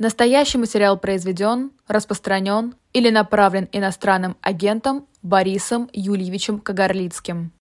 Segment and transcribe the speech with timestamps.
[0.00, 7.52] Настоящий материал произведен, распространен или направлен иностранным агентом Борисом Юльевичем Кагарлицким.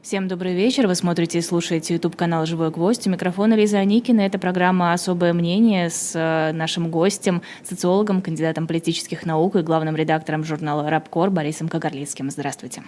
[0.00, 0.86] Всем добрый вечер.
[0.86, 3.06] Вы смотрите и слушаете YouTube канал «Живой гвоздь».
[3.06, 4.22] У микрофона Лиза Аникина.
[4.22, 10.42] Это программа «Особое мнение» с э, нашим гостем, социологом, кандидатом политических наук и главным редактором
[10.42, 12.30] журнала «Рабкор» Борисом Кагарлицким.
[12.30, 12.82] Здравствуйте.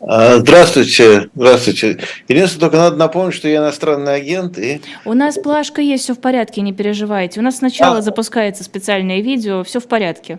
[0.00, 1.98] А, здравствуйте, здравствуйте.
[2.28, 4.58] Единственное, только надо напомнить, что я иностранный агент.
[4.58, 4.80] И...
[5.04, 7.40] У нас плашка есть, все в порядке, не переживайте.
[7.40, 8.02] У нас сначала а...
[8.02, 10.38] запускается специальное видео, все в порядке.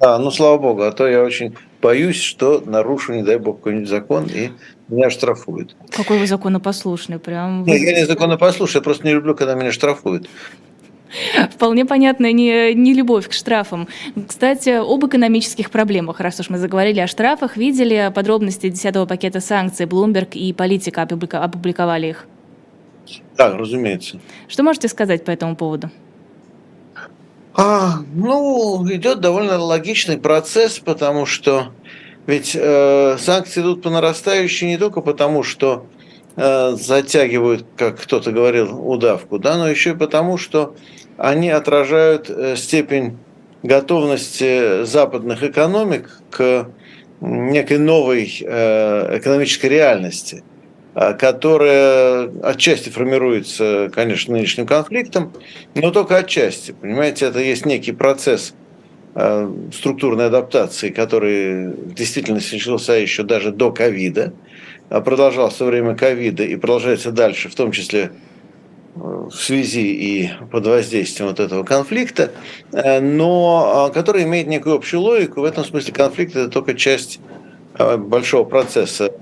[0.00, 3.88] А, ну слава богу, а то я очень боюсь, что нарушу, не дай бог, какой-нибудь
[3.88, 4.50] закон, и
[4.88, 5.76] меня штрафуют.
[5.90, 7.64] Какой вы законопослушный, прям.
[7.64, 10.28] Нет, я не законопослушный, я просто не люблю, когда меня штрафуют.
[11.50, 13.88] Вполне понятно, не, не любовь к штрафам.
[14.28, 19.86] Кстати, об экономических проблемах, раз уж мы заговорили о штрафах, видели подробности 10-го пакета санкций.
[19.86, 22.26] Bloomberg и Политика опубликовали их.
[23.36, 24.20] Да, разумеется.
[24.48, 25.90] Что можете сказать по этому поводу?
[27.54, 31.72] А, ну, идет довольно логичный процесс, потому что
[32.26, 35.86] ведь э, санкции идут по нарастающей не только потому, что
[36.36, 40.76] э, затягивают, как кто-то говорил, удавку, да, но еще и потому, что
[41.20, 43.18] они отражают э, степень
[43.62, 46.68] готовности западных экономик к
[47.20, 50.42] некой новой э, экономической реальности,
[50.94, 55.34] э, которая отчасти формируется, конечно, нынешним конфликтом,
[55.74, 56.72] но только отчасти.
[56.72, 58.54] Понимаете, это есть некий процесс
[59.74, 64.32] структурной адаптации, который действительно начался еще даже до ковида,
[64.88, 68.12] продолжался во время ковида и продолжается дальше, в том числе
[69.30, 72.32] в связи и под воздействием вот этого конфликта,
[72.72, 75.40] э, но а, который имеет некую общую логику.
[75.40, 77.20] В этом смысле конфликт– это только часть
[77.74, 79.12] а, большого процесса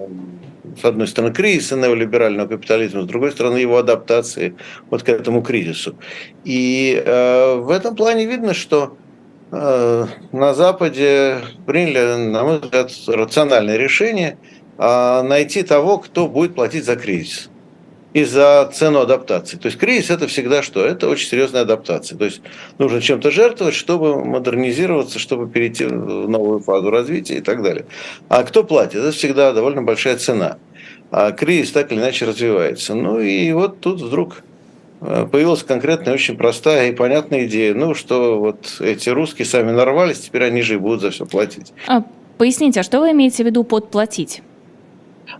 [0.81, 4.55] с одной стороны, кризиса неолиберального капитализма, с другой стороны, его адаптации
[4.91, 5.97] вот к этому кризису.
[6.45, 8.97] И э, в этом плане видно, что
[9.51, 14.39] э, на Западе приняли, на мой взгляд, рациональное решение
[14.79, 17.48] э, найти того, кто будет платить за кризис
[18.19, 19.57] и за цену адаптации.
[19.57, 20.85] То есть кризис это всегда что?
[20.85, 22.19] Это очень серьезная адаптация.
[22.19, 22.41] То есть
[22.79, 27.87] нужно чем-то жертвовать, чтобы модернизироваться, чтобы перейти в новую фазу развития и так далее.
[28.29, 28.97] А кто платит?
[28.97, 30.59] Это всегда довольно большая цена.
[31.11, 32.95] А кризис так или иначе развивается.
[32.95, 34.43] Ну и вот тут вдруг
[35.01, 37.73] э, появилась конкретная, очень простая и понятная идея.
[37.75, 41.73] Ну, что вот эти русские сами нарвались, теперь они же и будут за все платить.
[41.87, 42.03] А,
[42.37, 44.43] поясните, а что вы имеете в виду под платить?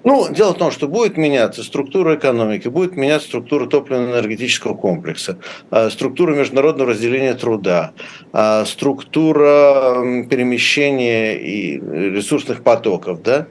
[0.05, 5.39] Ну, дело в том, что будет меняться структура экономики, будет меняться структура топливно-энергетического комплекса,
[5.71, 7.93] а, структура международного разделения труда,
[8.33, 13.47] а, структура перемещения и ресурсных потоков, да,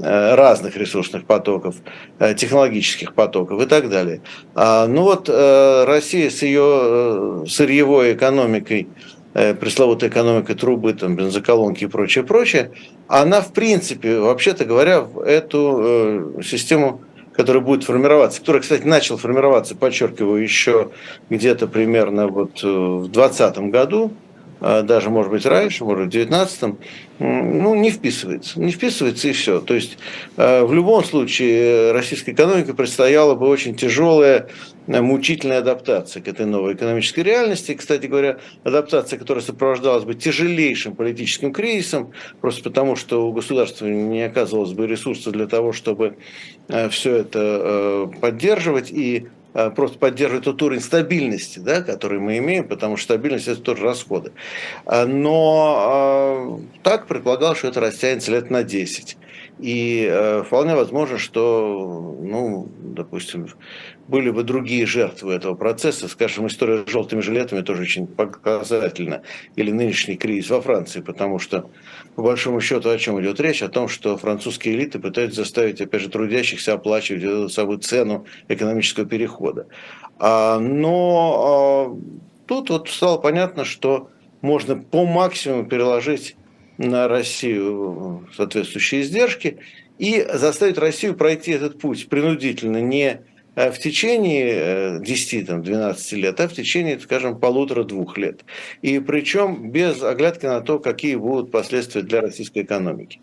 [0.00, 1.76] э, разных ресурсных потоков,
[2.18, 4.20] э, технологических потоков и так далее.
[4.54, 11.84] А, ну вот э, Россия с ее сырьевой экономикой Э, пресловутая экономика трубы, там, бензоколонки
[11.84, 12.70] и прочее, прочее,
[13.06, 17.02] она, в принципе, вообще-то говоря, в эту э, систему
[17.38, 20.90] который будет формироваться, который, кстати, начал формироваться, подчеркиваю, еще
[21.30, 24.12] где-то примерно вот э, в 2020 году,
[24.60, 26.78] даже, может быть, раньше, может, в 19
[27.20, 28.60] ну, не вписывается.
[28.60, 29.60] Не вписывается и все.
[29.60, 29.98] То есть,
[30.36, 34.48] а, в любом случае, российской экономике предстояла бы очень тяжелая,
[34.86, 37.74] э, мучительная адаптация к этой новой экономической реальности.
[37.74, 44.22] Кстати говоря, адаптация, которая сопровождалась бы тяжелейшим политическим кризисом, просто потому, что у государства не
[44.22, 46.18] оказывалось бы ресурсов для того, чтобы
[46.68, 52.38] э, все это э, поддерживать и Э, просто поддерживает тот уровень стабильности, да, который мы
[52.38, 54.32] имеем, потому что стабильность– это тоже расходы.
[54.86, 59.16] Э, но э, так предполагал, что это растянется лет на 10.
[59.60, 63.48] И вполне возможно, что, ну, допустим,
[64.08, 66.08] были бы другие жертвы этого процесса.
[66.08, 69.22] Скажем, история с желтыми жилетами тоже очень показательна.
[69.54, 71.70] Или нынешний кризис во Франции, потому что
[72.16, 73.62] по большому счету о чем идет речь?
[73.62, 79.06] О том, что французские элиты пытаются заставить, опять же, трудящихся оплачивать эту самую цену экономического
[79.06, 79.66] перехода.
[80.18, 84.10] А, но а, тут вот стало понятно, что
[84.40, 86.34] можно по максимуму переложить
[86.78, 89.58] на Россию соответствующие издержки
[89.98, 93.20] и заставить Россию пройти этот путь принудительно, не
[93.58, 98.44] в течение 10-12 э, лет, а в течение, скажем, полутора-двух лет.
[98.82, 103.20] И причем без оглядки на то, какие будут последствия для российской экономики.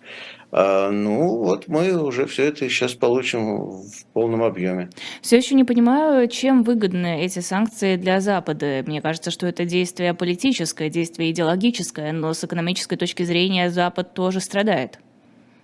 [0.52, 4.90] А, ну, вот мы уже все это сейчас получим в полном объеме.
[5.22, 8.84] Все еще не понимаю, чем выгодны эти санкции для Запада.
[8.86, 14.40] Мне кажется, что это действие политическое, действие идеологическое, но с экономической точки зрения Запад тоже
[14.40, 15.00] страдает.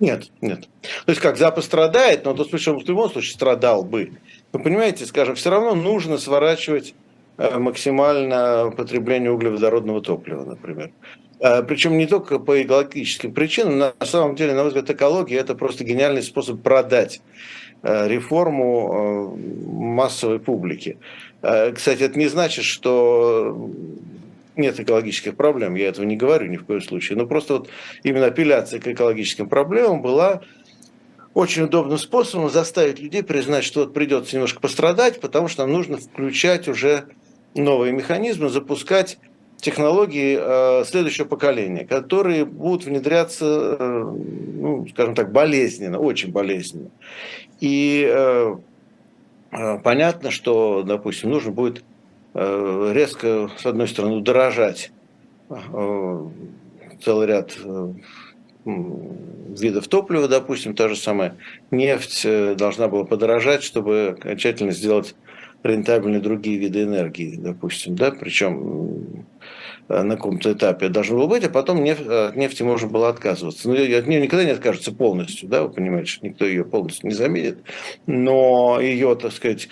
[0.02, 0.68] Нет, нет.
[1.06, 4.12] То есть как Запад страдает, но в любом случае страдал бы.
[4.52, 6.94] Вы понимаете, скажем, все равно нужно сворачивать
[7.38, 10.92] максимально потребление углеводородного топлива, например.
[11.40, 15.84] Причем не только по экологическим причинам, на самом деле, на мой взгляд, экология– это просто
[15.84, 17.22] гениальный способ продать
[17.82, 20.98] реформу массовой публике.
[21.42, 23.72] Кстати, это не значит, что
[24.56, 27.70] нет экологических проблем, я этого не говорю ни в коем случае, но просто вот
[28.04, 30.42] именно апелляция к экологическим проблемам была
[31.34, 35.98] очень удобным способом заставить людей признать, что вот придется немножко пострадать, потому что нам нужно
[35.98, 37.06] включать уже
[37.56, 39.18] новые механизмы, запускать
[39.58, 44.04] технологии э, следующего поколения, которые будут внедряться, э,
[44.56, 46.90] ну, скажем так, болезненно, очень болезненно.
[47.60, 48.56] И э,
[49.84, 51.84] понятно, что, допустим, нужно будет
[52.34, 54.94] резко, с одной стороны, удорожать
[55.50, 56.26] э,
[57.04, 57.52] целый ряд
[58.66, 61.36] видов топлива, допустим, та же самая
[61.72, 62.26] нефть
[62.56, 65.16] должна была подорожать, чтобы окончательно сделать
[65.64, 69.26] рентабельны другие виды энергии, допустим, да, причем
[69.88, 73.68] на каком-то этапе должно было быть, а потом нефть, от нефти можно было отказываться.
[73.68, 77.14] Но от нее никогда не откажется полностью, да, вы понимаете, что никто ее полностью не
[77.14, 77.60] заменит,
[78.06, 79.68] но ее, так сказать,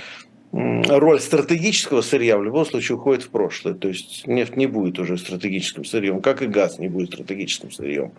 [0.51, 3.75] роль стратегического сырья в любом случае уходит в прошлое.
[3.75, 8.13] То есть нефть не будет уже стратегическим сырьем, как и газ не будет стратегическим сырьем.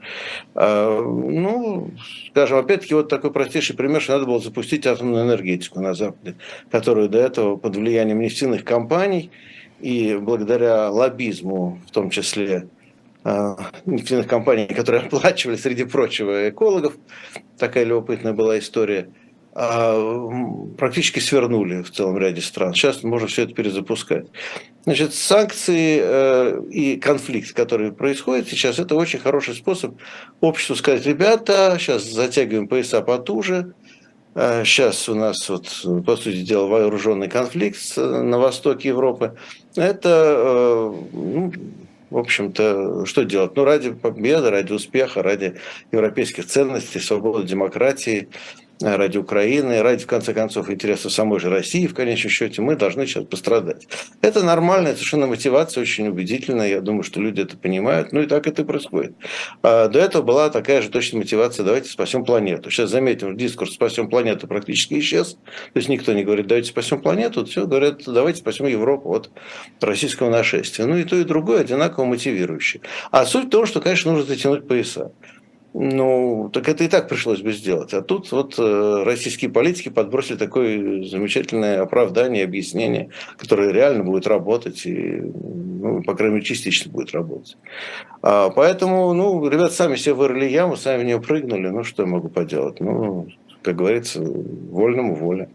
[0.54, 1.90] А, ну,
[2.30, 6.36] скажем, опять-таки, вот такой простейший пример, что надо было запустить атомную энергетику на Западе,
[6.70, 9.30] которую до этого под влиянием нефтяных компаний
[9.80, 12.68] и благодаря лоббизму, в том числе
[13.24, 13.56] а,
[13.86, 16.94] нефтяных компаний, которые оплачивали, среди прочего, экологов,
[17.58, 19.08] такая любопытная была история–
[19.52, 22.72] практически свернули в целом ряде стран.
[22.72, 24.26] Сейчас можно все это перезапускать.
[24.84, 29.96] Значит, санкции э, и конфликт, который происходит сейчас, это очень хороший способ
[30.40, 33.74] обществу сказать, ребята, сейчас затягиваем пояса потуже,
[34.34, 35.66] сейчас у нас, вот,
[36.06, 39.36] по сути дела, вооруженный конфликт на востоке Европы.
[39.74, 41.52] Это, э, ну,
[42.08, 43.56] в общем-то, что делать?
[43.56, 45.56] Ну, ради победы, ради успеха, ради
[45.90, 48.28] европейских ценностей, свободы, демократии–
[48.82, 53.06] ради Украины, ради, в конце концов, интересов самой же России, в конечном счете, мы должны
[53.06, 53.86] сейчас пострадать.
[54.22, 56.68] Это нормальная совершенно мотивация, очень убедительная.
[56.68, 58.12] Я думаю, что люди это понимают.
[58.12, 59.14] Ну и так это и происходит.
[59.62, 62.70] А до этого была такая же точно мотивация, давайте спасем планету.
[62.70, 65.34] Сейчас заметим, дискурс «спасем планету» практически исчез.
[65.34, 69.30] То есть никто не говорит «давайте спасем планету», все говорят «давайте спасем Европу от
[69.80, 70.86] российского нашествия».
[70.86, 72.82] Ну и то, и другое одинаково мотивирующее.
[73.10, 75.12] А суть в том, что, конечно, нужно затянуть пояса.
[75.72, 77.94] Ну, так это и так пришлось бы сделать.
[77.94, 84.84] А тут вот э, российские политики подбросили такое замечательное оправдание, объяснение, которое реально будет работать
[84.84, 87.56] и, ну, по крайней мере, частично будет работать.
[88.20, 91.68] А, поэтому, ну, ребята сами себе вырыли яму, сами в нее прыгнули.
[91.68, 92.80] Ну, что я могу поделать?
[92.80, 93.28] Ну,
[93.62, 95.48] как говорится, вольному воля.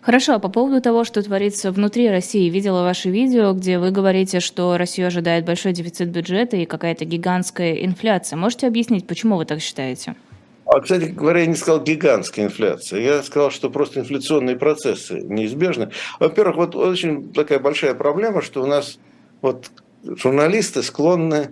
[0.00, 4.40] Хорошо, а по поводу того, что творится внутри России, видела ваше видео, где вы говорите,
[4.40, 8.36] что Россию ожидает большой дефицит бюджета и какая-то гигантская инфляция.
[8.36, 10.14] Можете объяснить, почему вы так считаете?
[10.66, 13.00] А, кстати говоря, я не сказал гигантская инфляция.
[13.00, 15.90] Я сказал, что просто инфляционные процессы неизбежны.
[16.20, 18.98] Во-первых, вот очень такая большая проблема, что у нас
[19.42, 19.70] вот
[20.04, 21.50] журналисты склонны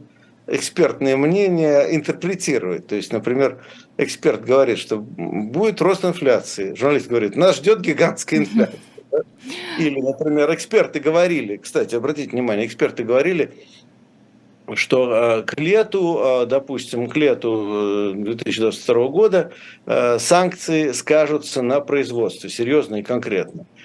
[0.52, 2.86] экспертные мнения интерпретировать.
[2.86, 3.64] То есть, например,
[3.96, 6.74] эксперт говорит, что будет рост инфляции.
[6.74, 8.78] Журналист говорит, нас ждет гигантская инфляция.
[9.78, 13.52] Или, например, эксперты говорили, кстати, обратите внимание, эксперты говорили,
[14.74, 19.52] что э, к лету, э, допустим, к лету 2022 э, года
[20.18, 23.64] санкции скажутся на производстве, серьезно и конкретно.
[23.64, 23.81] А,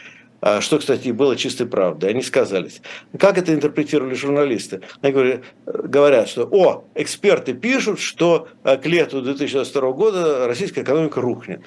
[0.61, 2.11] что, кстати, было чистой правдой.
[2.11, 2.81] Они сказались.
[3.17, 4.81] Как это интерпретировали журналисты?
[5.01, 11.21] Они говорят, говорят, что о, эксперты пишут, что а, к лету 2022 года российская экономика
[11.21, 11.61] рухнет.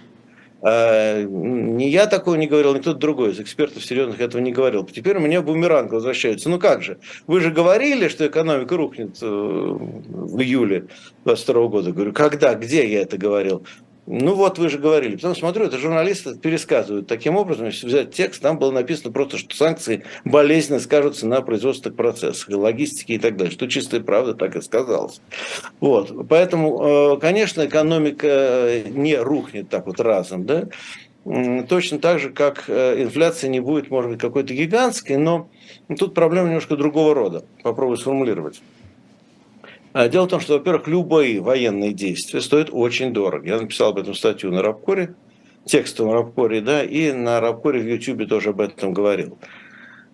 [0.62, 4.84] А, ни я такого не говорил, ни кто-то другой из экспертов серьезных этого не говорил.
[4.84, 6.50] Теперь у меня бумеранг возвращается.
[6.50, 6.98] Ну как же?
[7.26, 10.80] Вы же говорили, что экономика рухнет э, в июле
[11.24, 11.92] 2022 года.
[11.92, 13.64] Говорю, когда, где я это говорил?
[14.06, 15.16] Ну вот вы же говорили.
[15.16, 17.66] Потом смотрю, это журналисты пересказывают таким образом.
[17.66, 23.14] Если взять текст, там было написано просто, что санкции болезненно скажутся на производственных процессах, логистике
[23.14, 23.52] и так далее.
[23.52, 25.20] Что чистая правда так и сказалось.
[25.80, 26.28] Вот.
[26.28, 30.44] Поэтому, э, конечно, экономика не рухнет так вот разом.
[30.44, 30.68] Да?
[31.68, 35.48] Точно так же, как э, инфляция не будет, может быть, какой-то гигантской, но
[35.98, 37.44] тут проблема немножко другого рода.
[37.62, 38.62] Попробую сформулировать.
[39.92, 43.46] А, дело в том, что, во-первых, любые военные действия стоят очень дорого.
[43.46, 45.14] Я написал об этом статью на Рабкоре,
[45.64, 49.38] текстовом Рабкоре, да, и на Рабкоре в Ютьюбе тоже об этом говорил.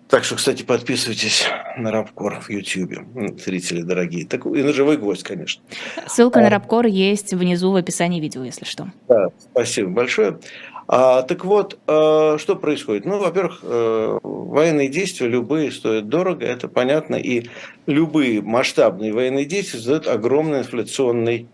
[0.09, 1.45] Так что, кстати, подписывайтесь
[1.77, 3.05] на Рабкор в Ютьюбе,
[3.43, 4.25] зрители дорогие.
[4.25, 5.61] Так, и на живой гвоздь, конечно.
[6.07, 8.87] Ссылка а, на Рабкор есть внизу в описании видео, если что.
[9.09, 10.39] Да, спасибо большое.
[10.87, 13.05] А, так вот, а, что происходит?
[13.05, 17.47] Ну, во-первых, а, военные действия любые стоят дорого, это понятно, и
[17.85, 21.47] любые масштабные военные действия создают огромный инфляционный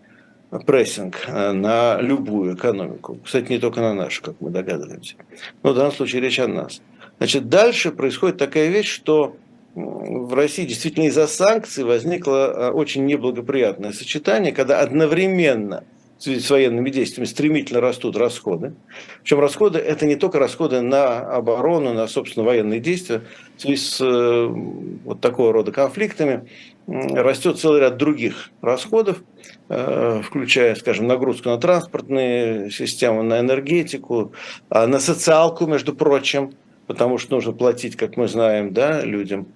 [0.66, 3.18] прессинг на любую экономику.
[3.24, 5.16] Кстати, не только на нашу, как мы догадываемся.
[5.64, 6.80] Но в данном случае речь о нас.
[7.18, 9.36] Значит, дальше происходит такая вещь, что
[9.74, 15.82] в России действительно из-за санкций возникло очень неблагоприятное сочетание, когда одновременно–
[16.18, 18.74] в связи с военными действиями стремительно растут расходы.
[19.22, 23.22] Причем расходы– это не только расходы на оборону, на, собственно, военные действия.
[23.56, 26.48] В связи с э, вот такого рода конфликтами
[26.86, 29.22] растет целый ряд других расходов,
[29.68, 34.32] э, включая, скажем, нагрузку на транспортные системы, на энергетику,
[34.68, 36.52] а на социалку, между прочим,
[36.86, 39.48] потому что нужно платить, как мы знаем, да, людям,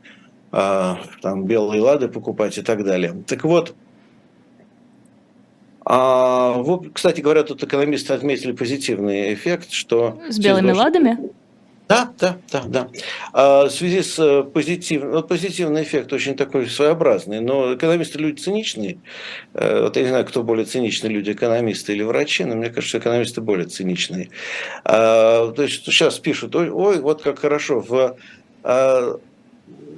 [0.50, 3.22] а, там, белые лады покупать и так далее.
[3.26, 3.74] Так вот,
[5.90, 10.21] а, вот, кстати говоря, тут экономисты отметили позитивный эффект, что...
[10.28, 11.16] С белыми ладами?
[11.88, 12.88] Да, да, да, да.
[13.33, 18.38] А, в связи с э, позитивным, вот позитивный эффект очень такой своеобразный, но экономисты люди
[18.38, 18.99] циничные.
[19.54, 22.99] Э, вот я не знаю, кто более циничный, люди экономисты или врачи, но мне кажется,
[22.99, 24.28] экономисты более циничные.
[24.85, 28.18] А, то есть сейчас пишут, ой, ой вот как хорошо, в
[28.62, 29.18] а,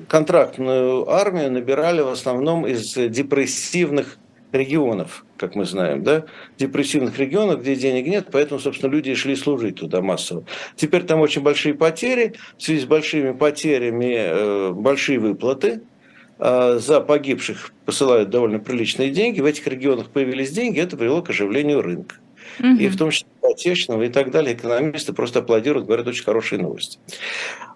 [0.06, 4.18] контрактную армию набирали в основном из депрессивных
[4.52, 6.24] регионов, как мы знаем, да,
[6.58, 10.44] депрессивных регионов, где денег нет, поэтому, собственно, люди шли служить туда массово.
[10.76, 15.82] Теперь там очень большие потери, в связи с большими потерями э, большие выплаты,
[16.38, 21.30] э, за погибших посылают довольно приличные деньги, в этих регионах появились деньги, это привело к
[21.30, 22.16] оживлению рынка.
[22.60, 22.78] Угу.
[22.78, 24.54] И в том числе отечественного и так далее.
[24.54, 26.98] Экономисты просто аплодируют, говорят, очень хорошие новости.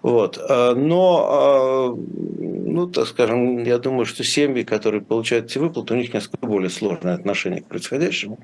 [0.01, 0.37] Вот.
[0.41, 1.95] А, но, а,
[2.39, 6.69] ну, так скажем, я думаю, что семьи, которые получают эти выплаты, у них несколько более
[6.69, 8.39] сложное отношение к происходящему.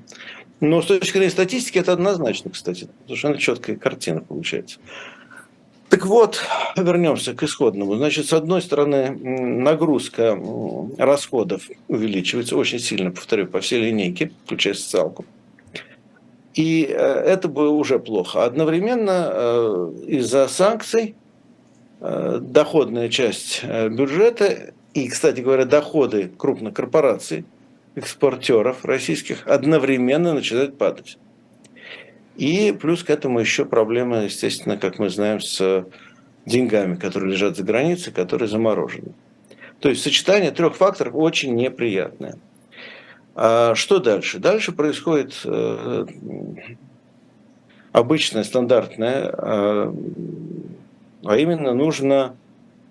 [0.60, 2.88] Но с точки зрения статистики это однозначно, кстати.
[3.06, 4.78] Совершенно четкая картина получается.
[5.88, 6.40] Так вот,
[6.76, 7.96] вернемся к исходному.
[7.96, 10.38] Значит, с одной стороны, нагрузка
[10.96, 15.26] расходов увеличивается очень сильно, повторю, по всей линейке, включая социалку.
[16.54, 18.44] И э, это было уже плохо.
[18.44, 21.14] Одновременно э, из-за санкций
[22.00, 27.46] э, доходная часть бюджета и, кстати говоря, доходы крупных корпораций,
[27.94, 31.18] экспортеров российских одновременно начинают падать.
[32.36, 35.86] И плюс к этому еще проблема, естественно, как мы знаем, с
[36.46, 39.12] деньгами, которые лежат за границей, которые заморожены.
[39.80, 42.36] То есть сочетание трех факторов очень неприятное.
[43.34, 44.38] А что дальше?
[44.38, 46.06] Дальше происходит э,
[47.92, 49.94] обычное, стандартное, э,
[51.24, 52.36] а именно нужно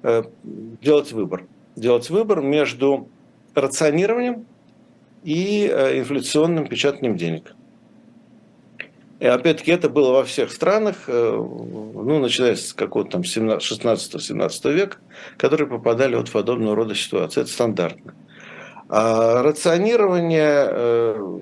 [0.02, 1.46] э, делать выбор.
[1.76, 3.08] Делать выбор между
[3.54, 4.46] рационированием
[5.24, 7.54] и инфляционным печатанием денег.
[9.20, 14.98] И опять-таки это было во всех странах, ну, начиная с какого-то там 16-17 века,
[15.38, 17.42] которые попадали вот в подобного рода ситуации.
[17.42, 18.16] Это стандартно.
[18.94, 21.40] А рационирование, э,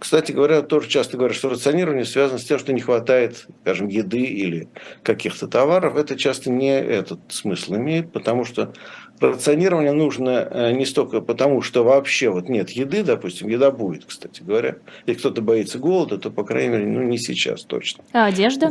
[0.00, 4.22] кстати говоря, тоже часто говорят, что рационирование связано с тем, что не хватает, скажем, еды
[4.22, 4.68] или
[5.02, 5.96] каких-то товаров.
[5.98, 8.72] Это часто не этот смысл имеет, потому что
[9.20, 14.42] рационирование нужно э, не столько потому, что вообще вот нет еды, допустим, еда будет, кстати
[14.42, 14.76] говоря.
[15.04, 18.04] Если кто-то боится голода, то, по крайней мере, ну не сейчас точно.
[18.14, 18.70] А одежда?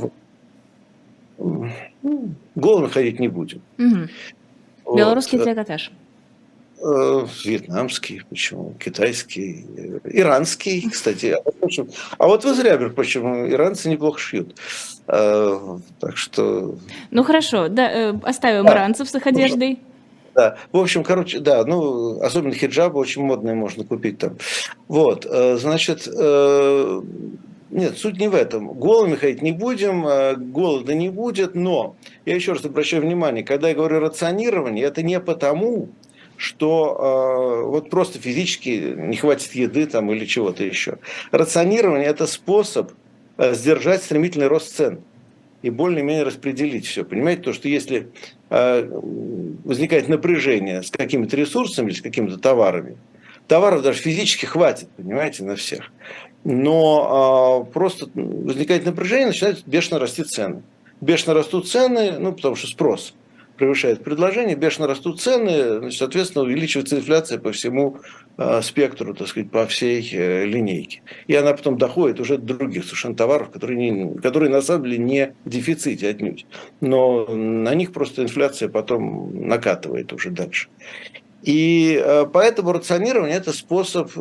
[1.37, 1.69] Вот.
[2.55, 3.61] Голодно ходить не будем.
[3.77, 4.95] Угу.
[4.97, 5.45] Белорусский вот.
[5.45, 5.91] трикотаж.
[6.81, 11.37] Э, вьетнамский, почему, китайский, э, иранский, кстати.
[12.17, 14.55] А вот вы зря, почему иранцы неплохо шьют.
[15.07, 16.75] Э, так что...
[17.11, 18.73] Ну хорошо, да, оставим да.
[18.73, 19.79] иранцев с их одеждой.
[20.33, 24.35] Да, в общем, короче, да, ну, особенно хиджабы очень модные можно купить там.
[24.89, 26.05] Вот, значит,
[27.71, 28.73] нет, суть не в этом.
[28.73, 30.05] Голыми ходить не будем,
[30.51, 35.21] голода не будет, но я еще раз обращаю внимание, когда я говорю рационирование, это не
[35.21, 35.87] потому,
[36.37, 40.97] что э, вот просто физически не хватит еды там или чего-то еще.
[41.31, 42.91] Рационирование– это способ
[43.37, 44.99] э, сдержать стремительный рост цен
[45.61, 47.03] и более-менее распределить все.
[47.03, 48.09] Понимаете, то, что если
[48.49, 48.89] э,
[49.63, 52.97] возникает напряжение с какими-то ресурсами или с какими-то товарами,
[53.47, 55.91] товаров даже физически хватит, понимаете, на всех.
[56.43, 60.63] Но э, просто возникает напряжение, начинают бешено расти цены.
[61.01, 63.13] Бешено растут цены, ну, потому что спрос–
[63.55, 67.97] превышает предложение, бешено растут цены, значит, соответственно, увеличивается инфляция по всему
[68.37, 71.01] э, спектру, так сказать, по всей э, линейке.
[71.27, 74.97] И она потом доходит уже до других совершенно товаров, которые, не, которые на самом деле
[74.97, 76.45] не в дефиците отнюдь.
[76.81, 80.69] Но на них просто инфляция потом накатывает уже дальше.
[81.43, 84.11] И э, поэтому рационирование– это способ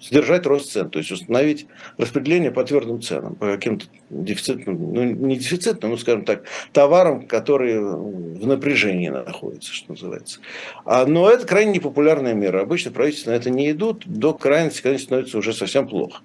[0.00, 1.66] сдержать рост цен, то есть установить
[1.98, 7.80] распределение по твердым ценам, по каким-то дефицитным, ну не дефицитным, ну скажем так, товарам, которые
[7.80, 10.40] в напряжении находятся, что называется.
[10.84, 12.62] А, но это крайне непопулярная мера.
[12.62, 16.22] Обычно правительства на это не идут, до крайности, конечно, становится уже совсем плохо.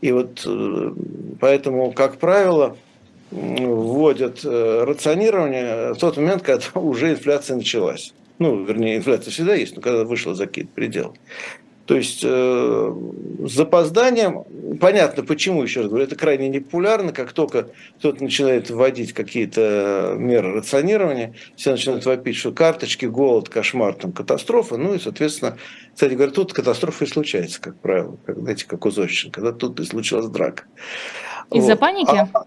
[0.00, 0.92] И вот э,
[1.40, 2.76] поэтому, как правило,
[3.30, 8.14] вводят э, рационирование в тот момент, когда уже инфляция началась.
[8.38, 11.14] Ну, вернее, инфляция всегда есть, но когда вышла за какие-то пределы.
[11.88, 12.94] То есть э,
[13.46, 14.44] с запозданием,
[14.78, 17.68] понятно почему, еще раз говорю, это крайне непопулярно, как только
[17.98, 24.76] кто-то начинает вводить какие-то меры рационирования, все начинают вопить, что карточки, голод, кошмар, там, катастрофа,
[24.76, 25.56] ну и, соответственно,
[25.94, 29.80] кстати говоря, тут катастрофа и случается, как правило, как, знаете, как у Зощенко, когда тут
[29.80, 30.64] и случилась драка.
[31.50, 31.80] Из-за вот.
[31.80, 32.28] паники?
[32.34, 32.44] А,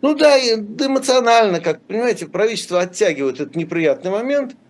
[0.00, 4.56] ну да, эмоционально, как, понимаете, правительство оттягивает этот неприятный момент–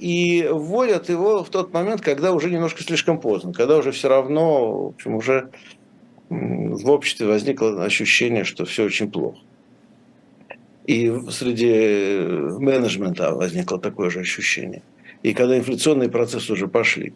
[0.00, 4.84] и вводят его в тот момент, когда уже немножко слишком поздно, когда уже все равно,
[4.84, 5.50] в общем, уже
[6.30, 9.38] в обществе возникло ощущение, что все очень плохо.
[10.86, 12.18] И среди
[12.58, 14.82] менеджмента возникло такое же ощущение.
[15.22, 17.12] И когда инфляционные процессы уже пошли.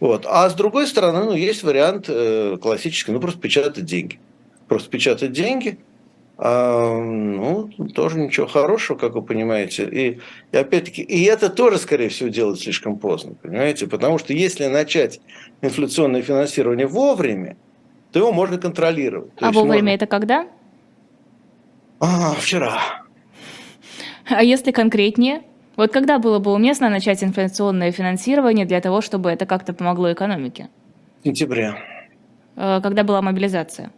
[0.00, 0.26] Вот.
[0.28, 4.18] А с другой стороны, ну, есть вариант э, классический, ну, просто печатать деньги.
[4.66, 5.78] Просто печатать деньги–
[6.36, 9.84] ну, тоже ничего хорошего, как вы понимаете.
[9.84, 13.86] И, и опять-таки, и это тоже, скорее всего, делать слишком поздно, понимаете?
[13.86, 15.20] Потому что если начать
[15.62, 17.56] инфляционное финансирование вовремя,
[18.10, 19.34] то его можно контролировать.
[19.36, 19.88] То а вовремя можно...
[19.90, 20.46] это когда?
[22.00, 22.80] А, вчера.
[24.26, 25.42] А если конкретнее?
[25.76, 30.68] Вот когда было бы уместно начать инфляционное финансирование для того, чтобы это как-то помогло экономике?
[31.20, 31.74] В сентябре.
[32.56, 33.92] Э, когда была мобилизация?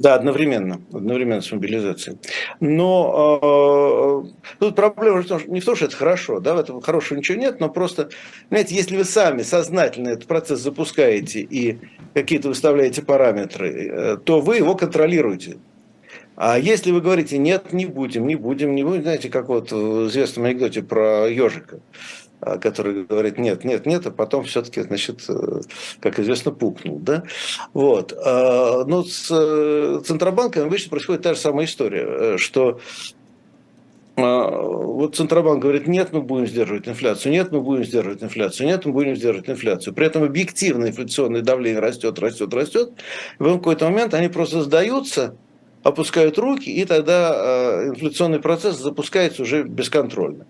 [0.00, 2.16] Да, одновременно, одновременно с мобилизацией.
[2.58, 6.58] Но э, тут проблема в том, что не в том, что это хорошо, да, в
[6.58, 8.08] этом хорошего ничего нет, но просто,
[8.48, 11.80] знаете, если вы сами сознательно этот процесс запускаете и
[12.14, 15.58] какие-то выставляете параметры, э, то вы его контролируете.
[16.34, 20.08] А если вы говорите, нет, не будем, не будем, не будем, знаете, как вот в
[20.08, 21.80] известном анекдоте про ежика,
[22.40, 25.60] который говорит нет, нет, нет, а потом все-таки, значит, э,
[26.00, 26.98] как известно, пукнул.
[26.98, 27.22] Да?
[27.74, 28.14] Вот.
[28.16, 32.80] А, но с э, Центробанком обычно происходит та же самая история, э, что
[34.16, 38.86] а, вот Центробанк говорит, нет, мы будем сдерживать инфляцию, нет, мы будем сдерживать инфляцию, нет,
[38.86, 39.94] мы будем сдерживать инфляцию.
[39.94, 42.92] При этом объективное инфляционное давление растет, растет, растет.
[43.38, 45.36] И в какой-то момент они просто сдаются,
[45.82, 50.46] опускают руки, и тогда инфляционный процесс запускается уже бесконтрольно.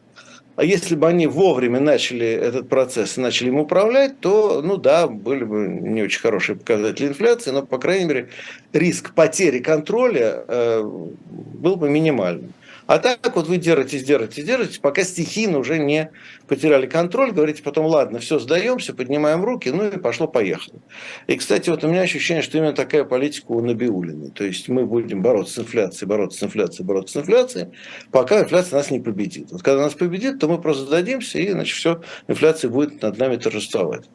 [0.61, 5.07] А если бы они вовремя начали этот процесс и начали им управлять, то, ну да,
[5.07, 8.29] были бы не очень хорошие показатели инфляции, но, по крайней мере,
[8.75, 12.53] риск потери контроля э, был бы минимальным.
[12.91, 16.11] А так вот вы держитесь, держитесь, держитесь, пока стихийно уже не
[16.49, 20.81] потеряли контроль, говорите потом, ладно, все, сдаемся, поднимаем руки, ну и пошло-поехало.
[21.29, 24.33] И, кстати, вот у меня ощущение, что именно такая политика у Набиулиной.
[24.33, 27.69] То есть мы будем бороться с инфляцией, бороться с инфляцией, бороться с инфляцией,
[28.11, 29.53] пока инфляция нас не победит.
[29.53, 33.37] Вот когда нас победит, то мы просто сдадимся, и, значит, все, инфляция будет над нами
[33.37, 34.11] торжествовать.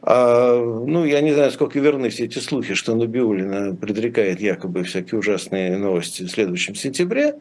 [0.00, 5.18] А, ну, я не знаю, сколько верны все эти слухи, что Набиулина предрекает якобы всякие
[5.18, 7.34] ужасные новости в следующем сентябре.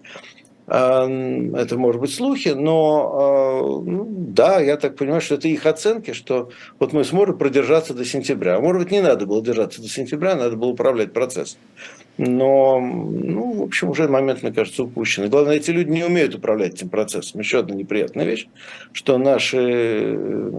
[0.68, 6.14] Это, может быть, слухи, но а, ну, да, я так понимаю, что это их оценки,
[6.14, 8.60] что вот мы сможем продержаться до сентября.
[8.60, 11.60] Может быть, не надо было держаться до сентября, надо было управлять процессом.
[12.18, 15.28] Но, ну, в общем, уже момент, мне кажется, упущен.
[15.30, 17.42] главное, эти люди не умеют управлять этим процессом.
[17.42, 18.48] Еще одна неприятная вещь,
[18.92, 20.52] что наши э,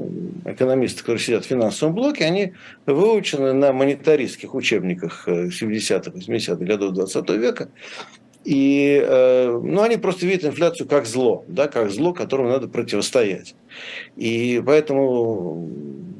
[0.46, 2.54] экономисты, которые сидят в финансовом блоке, они
[2.86, 7.68] выучены на монетаристских учебниках 70-х, 80-х годов 20 века.
[8.44, 13.54] И э, ну, они просто видят инфляцию как зло, да, как зло, которому надо противостоять.
[14.16, 15.68] И поэтому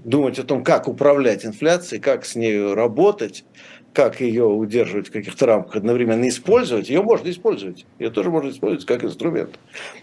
[0.04, 3.44] думать о том, как управлять инфляцией, как с ней работать,
[3.92, 7.84] как ее удерживать в каких-то рамках, одновременно использовать, ее можно использовать.
[7.98, 9.58] Ее тоже можно использовать как инструмент.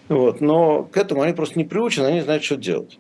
[0.10, 0.42] Вот.
[0.42, 3.00] Но к этому они просто не приучены, они знают, что делать.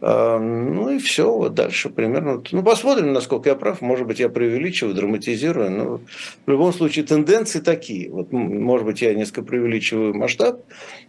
[0.00, 2.42] Ну и все, вот дальше примерно.
[2.50, 3.80] Ну, посмотрим, насколько я прав.
[3.80, 5.70] Может быть, я преувеличиваю, драматизирую.
[5.70, 6.00] Но
[6.44, 8.10] в любом случае тенденции такие.
[8.10, 10.62] Вот, может быть, я несколько преувеличиваю масштаб,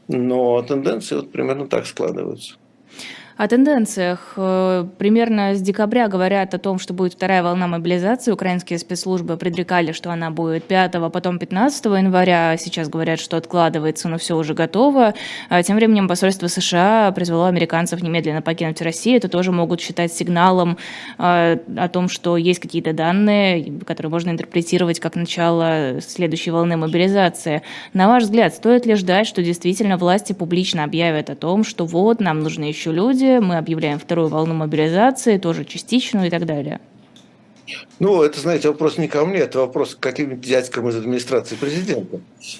[0.07, 2.57] но тенденции вот примерно так складываются.
[3.37, 4.35] О тенденциях.
[4.37, 8.31] Э, примерно с декабря говорят о том, что будет вторая волна мобилизации.
[8.31, 12.55] Украинские спецслужбы предрекали, что она будет 5 потом 15 января.
[12.55, 15.15] Сейчас говорят, что откладывается, но все уже готово.
[15.49, 19.17] А тем временем посольство США призвало американцев немедленно покинуть Россию.
[19.17, 20.77] Это тоже могут считать сигналом
[21.17, 27.63] э, о том, что есть какие-то данные, которые можно интерпретировать как начало следующей волны мобилизации.
[27.91, 32.21] На ваш взгляд, стоит ли ждать, что действительно власти публично объявят о том, что вот,
[32.21, 36.79] нам нужны еще люди, мы объявляем вторую волну мобилизации, тоже частичную и так далее.
[37.99, 42.19] Ну, это, знаете, вопрос не ко мне, это вопрос к каким-нибудь дядькам из администрации президента.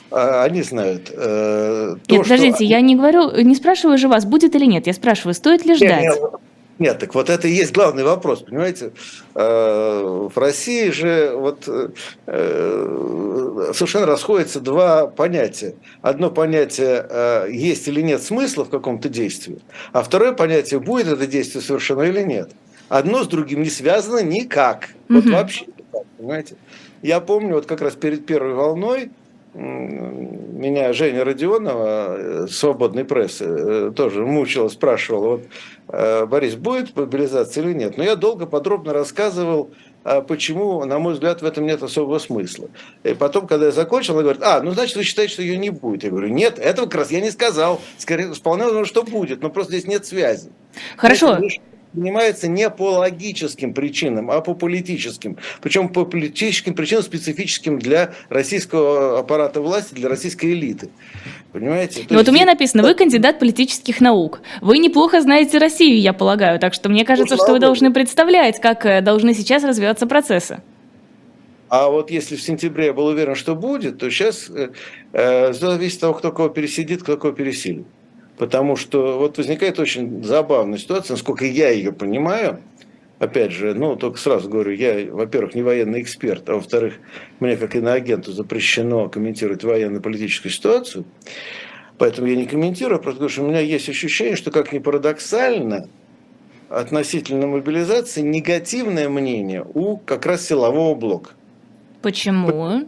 [0.10, 1.12] А, они знают.
[1.12, 2.63] Э, то, нет, подождите, что...
[2.63, 4.88] я не говорю, не спрашиваю же вас, будет или нет.
[4.88, 6.01] Я спрашиваю, стоит ли ждать?
[6.01, 6.32] Нет, нет,
[6.78, 8.92] нет, так вот это и есть главный вопрос, понимаете?
[9.34, 11.90] Э, в России же вот э,
[13.74, 15.76] совершенно расходятся два понятия.
[16.02, 19.60] Одно понятие э, есть или нет смысла в каком-то действии,
[19.94, 22.52] а второе понятие будет это действие совершено или нет.
[22.90, 24.90] Одно с другим не связано никак.
[25.08, 26.56] Вот вообще никак, понимаете?
[27.02, 29.12] Я помню, вот как раз перед первой волной
[29.56, 35.48] меня Женя Родионова, свободной прессы, тоже мучила, спрашивала, вот
[35.88, 37.98] Э, Борис, будет мобилизация или нет?
[37.98, 39.72] Но я долго, подробно рассказывал,
[40.04, 42.70] а почему, на мой взгляд, в этом нет особого смысла.
[43.04, 45.70] И потом, когда я закончил, он говорит, а, ну, значит, вы считаете, что ее не
[45.70, 46.04] будет.
[46.04, 47.82] Я говорю, нет, этого как раз я не сказал.
[47.98, 50.50] Скорее, вполне возможно, что будет, но просто здесь нет связи.
[50.98, 51.39] Хорошо
[51.95, 55.38] принимается не по логическим причинам, а по политическим.
[55.62, 60.89] Причем по политическим причинам, специфическим для российского аппарата власти, для российской элиты.
[61.51, 62.01] Понимаете?
[62.01, 62.29] То вот есть...
[62.29, 64.41] у меня написано, вы кандидат политических наук.
[64.62, 66.60] Вы неплохо знаете Россию, я полагаю.
[66.60, 70.62] Так что мне кажется, ну, что вы должны представлять, как э, должны сейчас развиваться процессы.
[71.69, 74.69] А вот если в сентябре я был уверен, что будет, то сейчас э,
[75.13, 77.88] э, зависит от того, кто кого пересидит, кто кого пересилит.
[78.38, 82.60] Потому что вот возникает очень забавная ситуация, насколько я ее понимаю.
[83.17, 86.95] Опять же, ну, только сразу говорю, я, во-первых, не военный эксперт, а во-вторых,
[87.39, 91.06] мне, как иноагенту, запрещено комментировать военно-политическую ситуацию.
[91.98, 95.88] Поэтому я не комментирую, просто потому что у меня есть ощущение, что, как ни парадоксально,
[96.69, 101.32] относительно мобилизации негативное мнение у как раз силового блока.
[102.02, 102.88] Почему?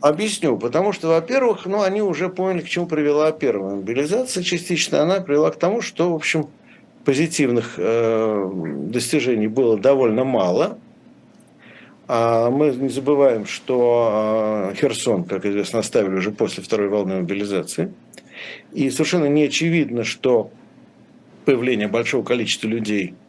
[0.00, 0.56] Объясню.
[0.56, 5.02] Потому что, во-первых, ну, они уже поняли, к чему привела первая мобилизация частично.
[5.02, 6.48] Она привела к тому, что, в общем,
[7.04, 8.50] позитивных э,
[8.86, 10.78] достижений было довольно мало.
[12.08, 17.92] А мы не забываем, что э, Херсон, как известно, оставили уже после второй волны мобилизации.
[18.72, 20.50] И совершенно не очевидно, что
[21.44, 23.14] появление большого количества людей–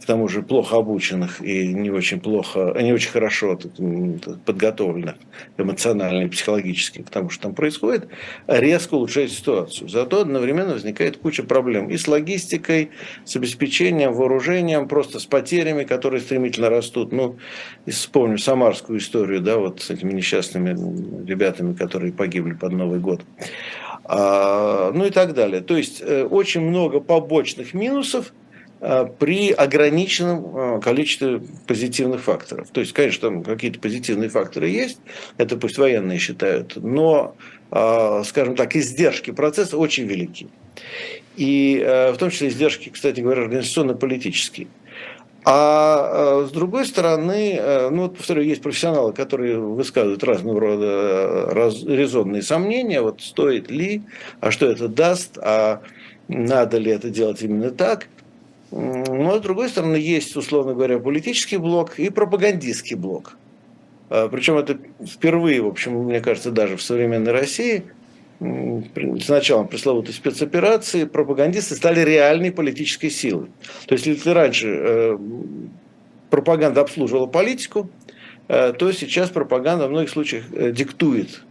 [0.00, 3.58] к тому же плохо обученных и не очень плохо, не очень хорошо
[4.44, 5.16] подготовленных
[5.56, 8.08] эмоционально и психологически к тому, что там происходит,
[8.46, 9.88] резко улучшает ситуацию.
[9.88, 12.90] Зато одновременно возникает куча проблем и с логистикой,
[13.24, 17.12] с обеспечением, вооружением, просто с потерями, которые стремительно растут.
[17.12, 17.38] Ну,
[17.86, 23.22] вспомню самарскую историю, да, вот с этими несчастными ребятами, которые погибли под Новый год.
[24.04, 25.62] А, ну и так далее.
[25.62, 28.32] То есть э, очень много побочных минусов–
[28.80, 32.68] при ограниченном э, количестве позитивных факторов.
[32.70, 34.98] То есть, конечно, там какие-то позитивные факторы есть,
[35.38, 37.34] это пусть военные считают, но,
[37.70, 40.48] э, скажем так, издержки процесса очень велики.
[41.36, 44.68] И в том числе издержки, кстати говоря, организационно-политические.
[45.44, 47.60] А с другой стороны,
[47.90, 54.02] ну, вот, повторю, есть профессионалы, которые высказывают разного рода раз, резонные сомнения, вот стоит ли,
[54.40, 55.82] а что это даст, а
[56.28, 58.08] надо ли это делать именно так–
[58.70, 63.36] но, с другой стороны, есть, условно говоря, политический блок и пропагандистский блок.
[64.10, 67.84] А, Причем это впервые, в общем, мне кажется, даже в современной России,
[68.38, 73.48] с началом пресловутой спецоперации, пропагандисты стали реальной политической силой.
[73.86, 75.18] То есть, если раньше э,
[76.28, 77.88] пропаганда обслуживала политику,
[78.48, 81.42] э, то сейчас пропаганда в многих случаях э, диктует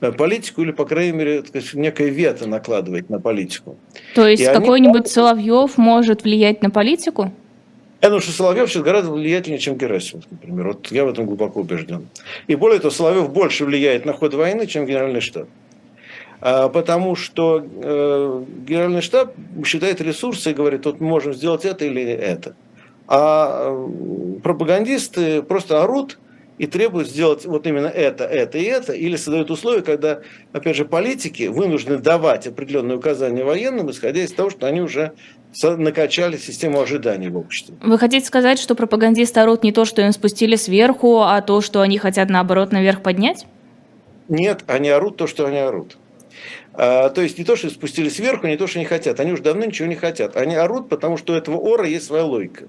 [0.00, 3.76] политику или, по крайней мере, сказать, некое вето накладывает на политику.
[4.14, 5.10] То есть какой-нибудь они...
[5.10, 7.32] Соловьев может влиять на политику?
[8.02, 10.66] Я думаю, что Соловьев сейчас гораздо влиятельнее, чем Герасимов, например.
[10.66, 12.08] Вот я в этом глубоко убежден.
[12.48, 15.48] И более того, Соловьев больше влияет на ход войны, чем Генеральный штаб.
[16.42, 19.32] А, потому что э, Генеральный штаб
[19.64, 22.54] считает ресурсы и говорит, вот мы можем сделать это или это.
[23.06, 26.18] А э, пропагандисты просто орут
[26.58, 30.20] и требуют сделать вот именно это, это и это, или создают условия, когда,
[30.52, 35.12] опять же, политики вынуждены давать определенные указания военным, исходя из того, что они уже
[35.62, 37.74] накачали систему ожиданий в обществе.
[37.82, 41.80] Вы хотите сказать, что пропагандисты орут не то, что им спустили сверху, а то, что
[41.80, 43.46] они хотят, наоборот, наверх поднять?
[44.28, 45.98] Нет, они орут то, что они орут.
[46.72, 49.20] А, то есть не то, что спустили сверху, не то, что они хотят.
[49.20, 50.36] Они уже давно ничего не хотят.
[50.36, 52.68] Они орут, потому что у этого ора есть своя логика.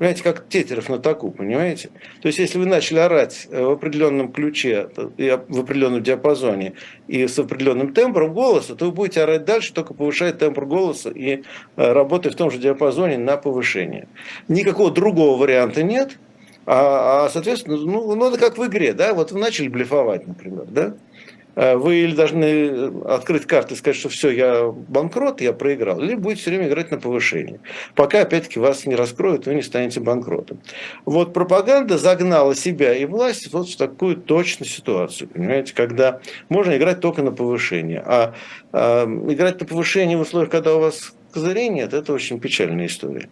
[0.00, 1.90] Понимаете, как Тетерев на таку, понимаете?
[2.22, 6.72] То есть, если вы начали орать э, в определенном ключе, в определенном диапазоне
[7.06, 11.42] и с определенным темпом голоса, то вы будете орать дальше, только повышая темп голоса и
[11.76, 14.08] э, работая в том же диапазоне на повышение.
[14.48, 16.16] Никакого другого варианта нет,
[16.64, 20.94] а, а соответственно, ну, надо как в игре, да, вот вы начали блефовать, например, да,
[20.94, 21.09] Э,
[21.56, 26.42] вы или должны открыть карты и сказать, что все, я банкрот, я проиграл, или будете
[26.42, 27.60] все время играть на повышение.
[27.94, 30.60] Пока, опять-таки, вас не раскроют, вы не станете банкротом.
[31.04, 37.00] Вот пропаганда загнала себя и власть вот в такую точную ситуацию, понимаете, когда можно играть
[37.00, 38.02] только на повышение.
[38.04, 38.34] А,
[38.72, 43.28] а играть на повышение в условиях, когда у вас козырей нет, это очень печальная история.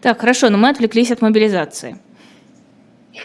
[0.00, 1.98] Так, хорошо, но мы отвлеклись от мобилизации.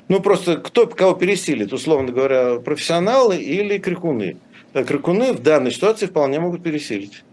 [0.08, 4.38] Ну, просто кто кого пересилит, условно говоря, профессионалы или крикуны.
[4.74, 7.24] Крикуны в данной ситуации вполне могут пересилить.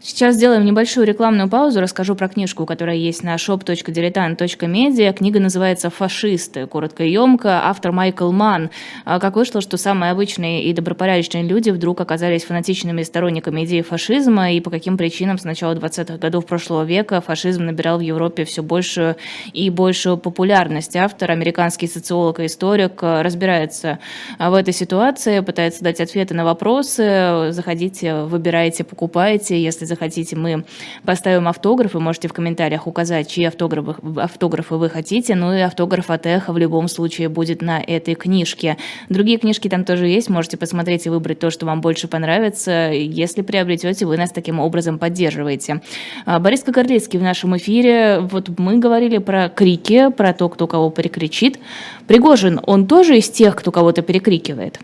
[0.00, 5.12] Сейчас сделаем небольшую рекламную паузу, расскажу про книжку, которая есть на shop.diletant.media.
[5.12, 8.70] Книга называется «Фашисты», коротко и емко, автор Майкл Ман.
[9.04, 14.52] А как вышло, что самые обычные и добропорядочные люди вдруг оказались фанатичными сторонниками идеи фашизма,
[14.52, 18.62] и по каким причинам с начала 20-х годов прошлого века фашизм набирал в Европе все
[18.62, 19.16] большую
[19.52, 20.96] и большую популярность.
[20.96, 24.00] Автор, американский социолог и историк, разбирается
[24.38, 27.50] в этой ситуации, пытается дать ответы на вопросы.
[27.50, 29.51] Заходите, выбирайте, покупайте.
[29.54, 30.64] Если захотите, мы
[31.04, 31.94] поставим автограф.
[31.94, 35.34] Вы можете в комментариях указать, чьи автографы, автографы вы хотите.
[35.34, 38.76] Ну и автограф от Эхо в любом случае будет на этой книжке.
[39.08, 40.28] Другие книжки там тоже есть.
[40.28, 42.90] Можете посмотреть и выбрать то, что вам больше понравится.
[42.92, 45.80] Если приобретете, вы нас таким образом поддерживаете.
[46.26, 48.20] А, Борис Кагарлицкий в нашем эфире.
[48.20, 51.58] Вот мы говорили про крики, про то, кто кого перекричит.
[52.06, 54.80] Пригожин, он тоже из тех, кто кого-то перекрикивает?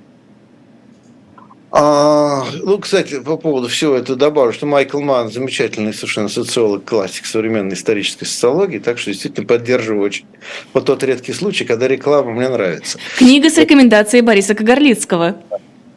[1.70, 7.26] А, ну, кстати, по поводу всего этого добавлю, что Майкл Ман замечательный совершенно социолог, классик
[7.26, 10.24] современной исторической социологии, так что действительно поддерживаю очень
[10.72, 12.98] вот тот редкий случай, когда реклама мне нравится.
[13.18, 15.36] Книга с рекомендацией Бориса Кагарлицкого.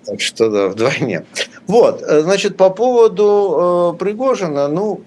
[0.05, 1.25] Так что да, вдвойне.
[1.67, 5.01] Вот, э, значит, по поводу э, Пригожина, ну,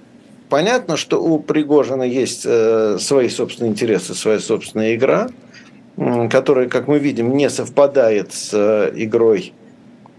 [0.49, 5.29] понятно, что у Пригожина есть э, свои собственные интересы, своя собственная игра,
[5.99, 9.53] э, которая, как мы видим, не совпадает с э, игрой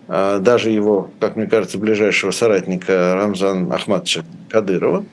[0.08, 5.06] даже его, как мне кажется, ближайшего соратника Рамзан Ахматовича Кадырова.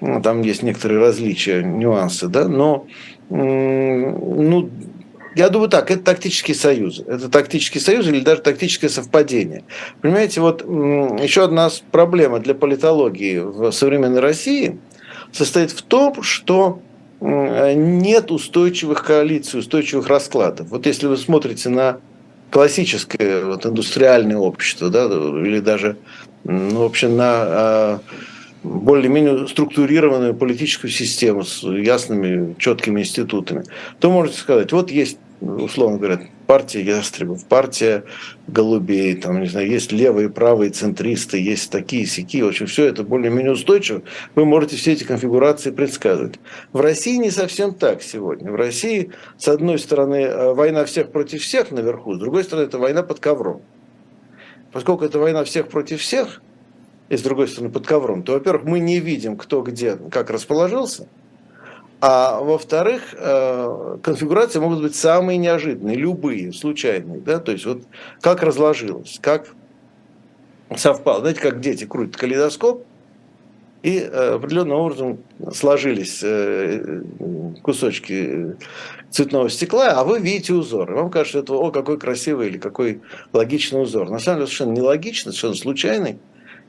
[0.00, 2.86] Ну, там есть некоторые различия, нюансы, да, но
[3.30, 4.68] ну,
[5.34, 7.00] я думаю так, это тактический союз.
[7.00, 9.64] Это тактический союз или даже тактическое совпадение.
[10.02, 14.78] Понимаете, вот еще одна проблема для политологии в современной России
[15.32, 16.82] состоит в том, что
[17.20, 20.68] нет устойчивых коалиций, устойчивых раскладов.
[20.68, 21.98] Вот если вы смотрите на
[22.52, 25.96] классическое вот, индустриальное общество, да, или даже,
[26.44, 28.00] ну, в общем, на а,
[28.62, 33.64] более-менее структурированную политическую систему с ясными, четкими институтами,
[33.98, 36.20] то можете сказать, вот есть, условно говоря,
[36.52, 38.04] партия ястребов, партия
[38.46, 43.04] голубей, там, не знаю, есть левые, правые, центристы, есть такие, сякие, в общем, все это
[43.04, 44.02] более-менее устойчиво,
[44.34, 46.40] вы можете все эти конфигурации предсказывать.
[46.74, 48.52] В России не совсем так сегодня.
[48.52, 52.76] В России, с одной стороны, э, война всех против всех наверху, с другой стороны, это
[52.76, 53.62] война под ковром.
[54.72, 56.42] Поскольку это война всех против всех,
[57.08, 61.08] и с другой стороны под ковром, то, во-первых, мы не видим, кто где, как расположился–
[62.04, 67.20] а во-вторых, э, конфигурации могут быть самые неожиданные, любые, случайные.
[67.20, 67.38] Да?
[67.38, 67.84] То есть вот
[68.20, 69.54] как разложилось, как
[70.76, 71.20] совпало.
[71.20, 72.84] Знаете, как дети крутят калейдоскоп,
[73.84, 75.18] и э, определенным образом
[75.52, 77.02] сложились э,
[77.62, 78.56] кусочки
[79.10, 80.90] цветного стекла, а вы видите узор.
[80.90, 83.00] И вам кажется, это о, какой красивый или какой
[83.32, 84.10] логичный узор.
[84.10, 86.18] На самом деле совершенно нелогичный, совершенно случайный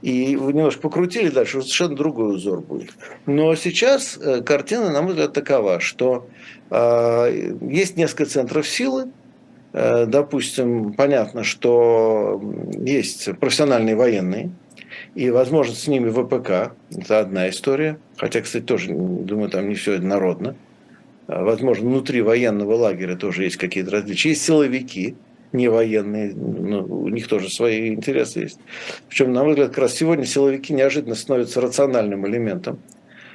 [0.03, 2.91] и вы немножко покрутили дальше, совершенно другой узор будет.
[3.25, 6.27] Но сейчас э, картина, на мой взгляд, такова, что
[6.69, 9.11] э, есть несколько центров силы,
[9.71, 12.41] э, допустим, понятно, что
[12.77, 14.51] есть профессиональные военные,
[15.15, 19.95] и, возможно, с ними ВПК, это одна история, хотя, кстати, тоже, думаю, там не все
[19.95, 20.57] однородно.
[21.27, 24.29] Возможно, внутри военного лагеря тоже есть какие-то различия.
[24.29, 25.15] Есть силовики,
[25.53, 28.59] не военные, ну, у них тоже свои интересы есть.
[29.07, 32.79] Причем, на мой взгляд, как раз сегодня силовики неожиданно становятся рациональным элементом.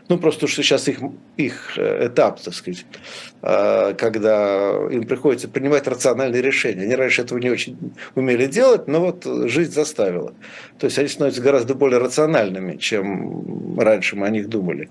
[0.08, 1.00] Ну, просто что сейчас их,
[1.36, 2.86] их э, этап, так сказать,
[3.42, 6.84] э, когда им приходится принимать рациональные решения.
[6.84, 7.76] Они раньше этого не очень
[8.14, 10.32] умели делать, но вот жизнь заставила.
[10.78, 14.88] То есть они становятся гораздо более рациональными, чем раньше мы о них думали.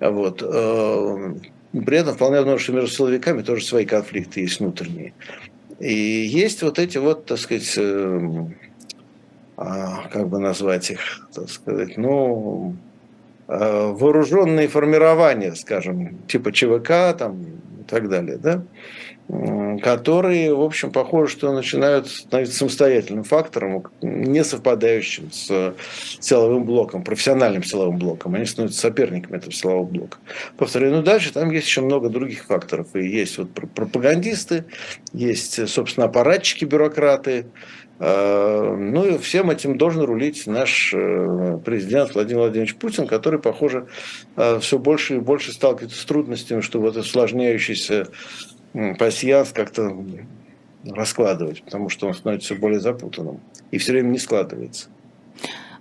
[0.00, 0.42] Вот.
[0.42, 1.34] Э,
[1.72, 5.14] при этом вполне возможно, что между силовиками тоже свои конфликты есть внутренние.
[5.78, 8.46] И есть вот эти вот, так сказать, э,
[9.56, 12.74] а, как бы назвать их, так сказать, ну,
[13.48, 17.42] э, вооруженные формирования, скажем, типа ЧВК там
[17.80, 18.62] и так далее, да,
[19.82, 25.74] которые, в общем, похоже, что начинают становиться самостоятельным фактором, не совпадающим с
[26.20, 28.34] силовым блоком, профессиональным силовым блоком.
[28.34, 30.18] Они становятся соперниками этого силового блока.
[30.56, 32.94] Повторяю, ну дальше там есть еще много других факторов.
[32.94, 34.64] И есть вот пропагандисты,
[35.12, 37.46] есть, собственно, аппаратчики, бюрократы,
[37.98, 43.88] э, ну и всем этим должен рулить наш э, президент Владимир Владимирович Путин, который, похоже,
[44.36, 48.08] э, все больше и больше сталкивается с трудностями, что вот этот усложняющийся
[48.98, 49.96] пассианс как-то
[50.84, 54.88] раскладывать, потому что он становится все более запутанным и все время не складывается.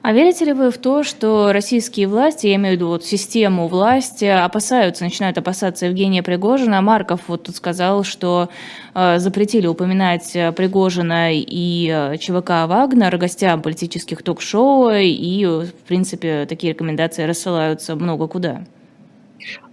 [0.02, 3.68] А верите ли вы в то, что российские власти, я имею в виду вот систему
[3.68, 6.80] власти, опасаются, начинают опасаться Евгения Пригожина?
[6.84, 8.50] Марков вот тут сказал, что
[8.94, 16.74] э, запретили упоминать Пригожина и э, ЧВК «Вагнер» гостям политических ток-шоу, и, в принципе, такие
[16.74, 18.62] рекомендации рассылаются много куда.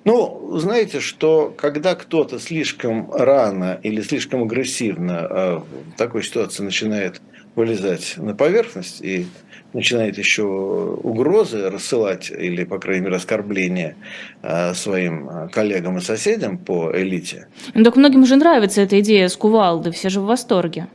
[0.05, 5.61] Ну, знаете, что когда кто-то слишком рано или слишком агрессивно э,
[5.95, 7.21] в такой ситуации начинает
[7.55, 9.27] вылезать на поверхность и
[9.73, 13.97] начинает еще угрозы рассылать или, по крайней мере, оскорбления
[14.43, 17.47] э, своим коллегам и соседям по элите.
[17.75, 20.89] Ну, так многим уже нравится эта идея с кувалды, все же в восторге.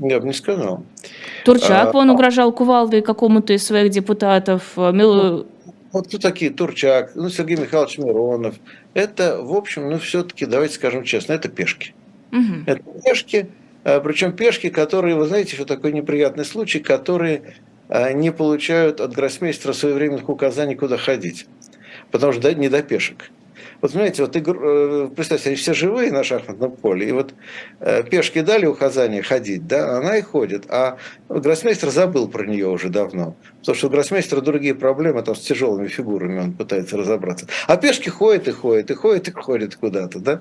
[0.00, 0.84] Я бы не сказал.
[1.44, 4.72] Турчак, а, он угрожал кувалдой какому-то из своих депутатов.
[4.76, 5.46] Ну,
[5.94, 8.56] вот кто такие Турчак, ну, Сергей Михайлович Миронов.
[8.94, 11.94] Это, в общем, ну, все-таки, давайте скажем честно, это пешки.
[12.32, 12.64] Угу.
[12.66, 13.48] Это пешки,
[13.84, 17.54] а, причем пешки, которые, вы знаете, что такой неприятный случай, которые
[17.88, 21.46] а, не получают от гроссмейстера своевременных указаний, куда ходить.
[22.10, 23.30] Потому что да, не до пешек.
[23.84, 27.34] Вот знаете, вот игр, э, представьте, они все живые на шахматном поле, и вот
[27.80, 30.96] э, пешки дали указание ходить, да, она и ходит, а
[31.28, 33.36] гроссмейстер забыл про нее уже давно.
[33.58, 37.46] Потому что у гроссмейстера другие проблемы, там с тяжелыми фигурами он пытается разобраться.
[37.66, 40.40] А пешки ходят и ходят, и ходят и ходят куда-то, да?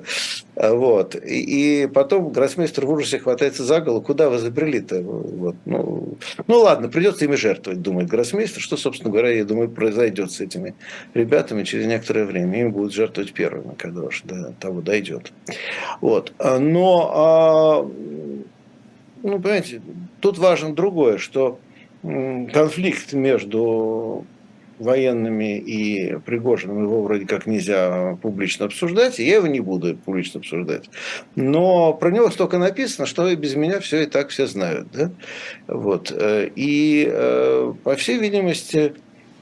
[0.55, 1.15] А, вот.
[1.15, 5.01] И, и потом гроссмейстер в ужасе хватается за голову, куда вы забрели-то?
[5.01, 5.55] Вот.
[5.65, 10.41] Ну, ну ладно, придется ими жертвовать, думает гроссмейстер, что, собственно говоря, я думаю, произойдет с
[10.41, 10.75] этими
[11.13, 12.59] ребятами через некоторое время.
[12.59, 15.31] Им будут жертвовать первыми, когда уж до того дойдет.
[16.01, 16.33] Вот.
[16.39, 17.91] А, но, а,
[19.23, 19.81] ну, понимаете,
[20.21, 21.59] тут важно другое, что
[22.01, 24.25] конфликт между
[24.79, 30.39] военными и Пригожиным его вроде как нельзя публично обсуждать, и я его не буду публично
[30.39, 30.89] обсуждать.
[31.35, 34.87] Но про него столько написано, что и без меня все и так все знают.
[34.91, 35.11] Да?
[35.67, 36.11] Вот.
[36.11, 38.93] Э, и, э, по всей видимости,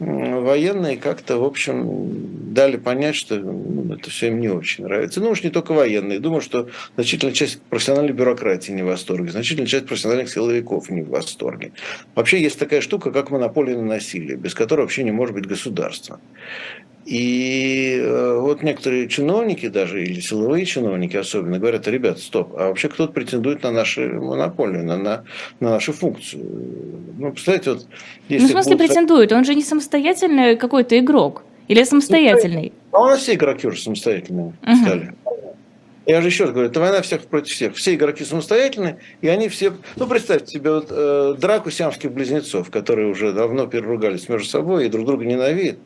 [0.02, 5.22] военные как-то, в общем, дали понять, что ну, это все им не очень нравится.
[5.22, 6.20] Ну уж не только военные.
[6.20, 11.10] Думаю, что значительная часть профессиональной бюрократии не в восторге, значительная часть профессиональных силовиков не в
[11.10, 11.74] восторге.
[12.16, 16.20] Вообще есть такая штука, как монополия на насилие, без которой вообще не может быть государства.
[17.06, 22.90] И э, вот некоторые чиновники даже, или силовые чиновники особенно, говорят, ребят, стоп, а вообще
[22.90, 25.24] кто-то претендует на нашу монополию, на, на,
[25.60, 26.46] на нашу функцию.
[27.18, 27.88] Ну, представляете, вот...
[28.30, 28.88] Если ну, в смысле будут...
[28.88, 29.32] претендует?
[29.32, 31.44] Он же не самостоятельный какой-то игрок.
[31.68, 32.74] Или самостоятельный?
[32.92, 34.76] Ну, а у нас все игроки уже самостоятельные uh-huh.
[34.84, 35.14] стали.
[36.06, 37.76] Я же еще раз говорю, это война всех против всех.
[37.76, 39.74] Все игроки самостоятельные, и они все...
[39.96, 44.90] Ну, представьте себе вот, э, драку сиамских близнецов, которые уже давно переругались между собой и
[44.90, 45.78] друг друга ненавидят.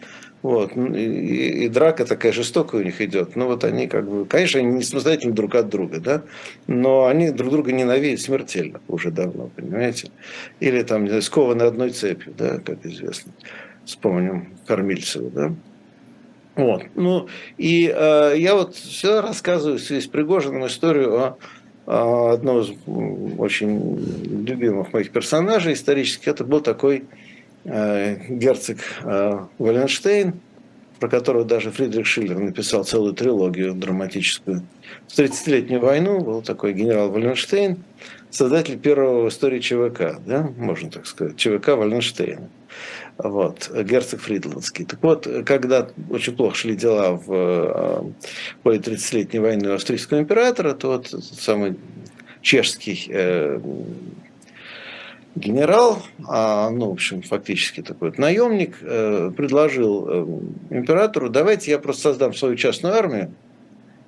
[0.45, 0.75] Вот.
[0.75, 3.35] Ну, и, и драка такая жестокая у них идет.
[3.35, 6.21] Ну вот они как бы, конечно, они не самостоятельны друг от друга, да,
[6.67, 10.11] но они друг друга ненавидят смертельно уже давно, понимаете?
[10.59, 13.31] Или там, не скованы одной цепью, да, как известно.
[13.85, 15.55] Вспомним Кормильцева, да.
[16.53, 16.83] Вот.
[16.93, 17.27] Ну,
[17.57, 21.37] и э, я вот всегда рассказываю в связи с Пригожиным историю о,
[21.87, 22.69] о одном из
[23.39, 23.97] очень
[24.45, 26.27] любимых моих персонажей исторических.
[26.27, 27.05] Это был такой
[27.65, 30.39] герцог э, Валенштейн,
[30.99, 34.61] про которого даже Фридрих Шиллер написал целую трилогию драматическую.
[35.07, 37.83] В 30-летнюю войну был такой генерал Валенштейн,
[38.29, 42.49] создатель первого в истории ЧВК, да, можно так сказать, ЧВК Валенштейна.
[43.17, 44.85] Вот, герцог Фридландский.
[44.85, 48.03] Так вот, когда очень плохо шли дела в э,
[48.61, 51.77] ходе 30-летней войны австрийского императора, то вот самый
[52.41, 53.09] чешский
[55.35, 60.25] генерал, а, ну, в общем, фактически такой вот наемник, э, предложил э,
[60.69, 63.33] императору, давайте я просто создам свою частную армию,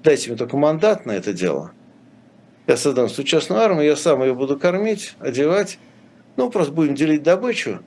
[0.04, 1.72] дайте мне только мандат на это дело.
[2.66, 5.80] Я создам свою частную армию, я сам ее буду кормить, одевать,
[6.38, 7.80] ну, просто будем делить добычу,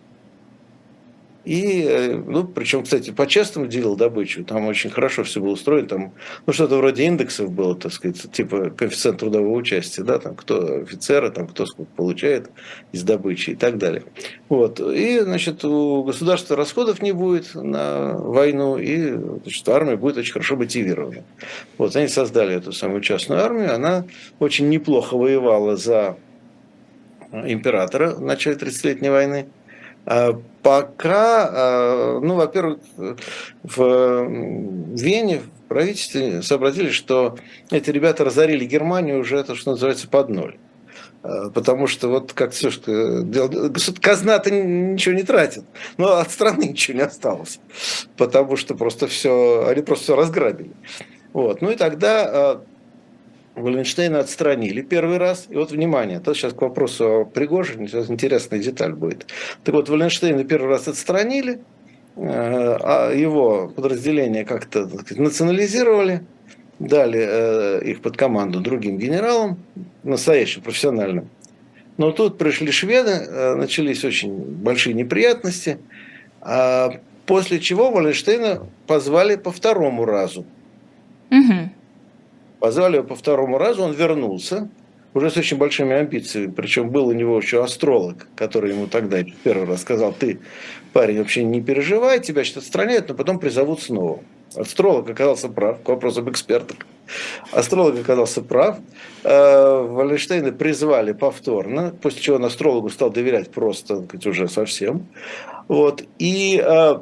[1.51, 4.45] И, э, ну, причем, кстати, по-честному делил добычу.
[4.45, 5.89] Там очень хорошо все было устроено.
[5.89, 6.13] Там,
[6.47, 11.33] ну, что-то вроде индексов было, так сказать, типа коэффициент трудового участия, да, там, кто офицеры,
[11.33, 12.51] там, кто сколько получает
[12.93, 14.05] из добычи и так далее.
[14.49, 14.79] Вот.
[14.79, 19.11] И, значит, у государства расходов не будет на войну, и,
[19.43, 21.25] значит, армия будет очень хорошо мотивирована.
[21.79, 24.05] Вот, они создали эту самую частную армию, она
[24.39, 26.17] очень неплохо воевала за
[27.33, 29.49] императора в начале 30-летней войны.
[30.63, 32.79] Пока, а, ну, во-первых,
[33.63, 34.29] в
[34.95, 37.39] Вене, в правительстве сообразили, что
[37.71, 40.59] эти ребята разорили Германию уже, это, что называется, под ноль.
[41.23, 43.25] А, потому что вот как все, что
[44.01, 45.65] казна-то ничего не тратит,
[45.97, 47.61] но от страны ничего не осталось,
[48.17, 50.73] потому что просто все, они просто все разграбили.
[51.33, 51.63] Вот.
[51.63, 52.61] Ну и тогда
[53.55, 55.47] Валенштейна отстранили первый раз.
[55.49, 59.27] И вот, внимание, это сейчас к вопросу о Пригожине, сейчас интересная деталь будет.
[59.65, 61.59] Так вот, Валенштейна первый раз отстранили, э,
[62.17, 66.23] а его подразделение как-то национализировали,
[66.79, 69.59] дали э, их под команду другим генералам,
[70.03, 71.29] настоящим, профессиональным.
[71.99, 75.79] Но тут пришли шведы, э, начались очень большие неприятности,
[76.41, 76.93] а
[77.27, 80.47] после чего Валенштейна позвали по второму разу.
[81.31, 81.71] Угу.
[82.61, 84.69] Позвали его по второму разу, он вернулся,
[85.15, 86.53] уже с очень большими амбициями.
[86.53, 90.41] Причем был у него еще астролог, который ему тогда первый раз сказал, ты,
[90.93, 94.21] парень, вообще не переживай, тебя сейчас отстраняют, но потом призовут снова.
[94.57, 96.79] Астролог оказался прав, к вопросу об экспертах.
[97.53, 98.79] Астролог оказался прав.
[99.23, 105.07] Э, Валенштейна призвали повторно, после чего он астрологу стал доверять просто уже совсем.
[105.69, 106.03] Вот.
[106.19, 106.95] И э,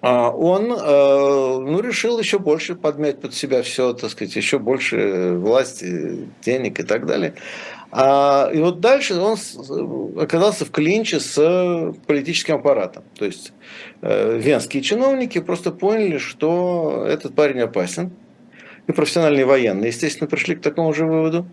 [0.00, 6.28] он э, ну, решил еще больше подмять под себя все, так сказать, еще больше власти,
[6.42, 7.34] денег и так далее.
[7.90, 9.36] А, и вот дальше он
[10.20, 13.02] оказался в клинче с политическим аппаратом.
[13.18, 13.52] То есть
[14.02, 18.12] э, венские чиновники просто поняли, что этот парень опасен.
[18.86, 21.46] И профессиональные военные, естественно, пришли к такому же выводу.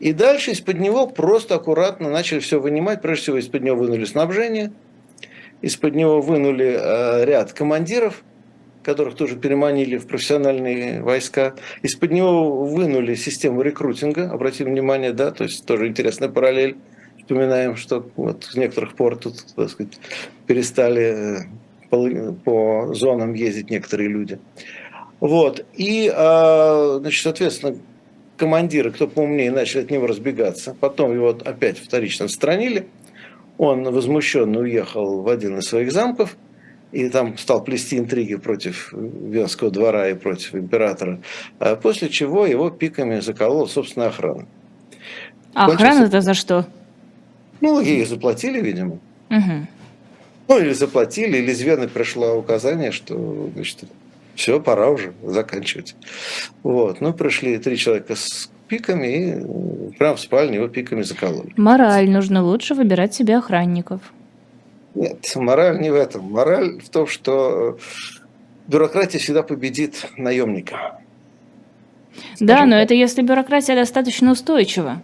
[0.00, 3.00] И дальше из-под него просто аккуратно начали все вынимать.
[3.00, 4.72] Прежде всего, из-под него вынули снабжение–
[5.64, 8.22] из-под него вынули э, ряд командиров,
[8.82, 11.54] которых тоже переманили в профессиональные войска.
[11.82, 16.76] Из-под него вынули систему рекрутинга, обратим внимание, да, то есть тоже интересная параллель.
[17.18, 19.98] Вспоминаем, что вот в некоторых пор тут, так сказать,
[20.46, 21.44] перестали э,
[21.88, 24.38] по, по зонам ездить некоторые люди.
[25.20, 25.64] Вот.
[25.72, 27.78] И, э, значит, соответственно,
[28.36, 30.76] командиры, кто поумнее, начали от него разбегаться.
[30.78, 32.86] Потом его опять вторично отстранили–
[33.58, 36.36] он возмущенно уехал в один из своих замков
[36.92, 41.20] и там стал плести интриги против Венского двора и против императора,
[41.58, 44.46] а после чего его пиками заколола собственная охрана.
[45.54, 46.66] А охрана-то за что?
[47.60, 48.98] Ну, ей заплатили, видимо.
[49.30, 49.66] Угу.
[50.48, 53.84] Ну, или заплатили, или из Вены пришло указание, что значит,
[54.34, 55.96] все, пора уже заканчивать.
[56.62, 57.00] Вот.
[57.00, 61.52] Ну, пришли три человека с пиками и прям в спальне его пиками закололи.
[61.56, 62.10] Мораль.
[62.10, 64.00] Нужно лучше выбирать себе охранников.
[64.94, 66.30] Нет, мораль не в этом.
[66.30, 67.78] Мораль в том, что
[68.68, 71.00] бюрократия всегда победит наемника.
[72.34, 72.84] Скажем да, но так.
[72.84, 75.02] это если бюрократия достаточно устойчива.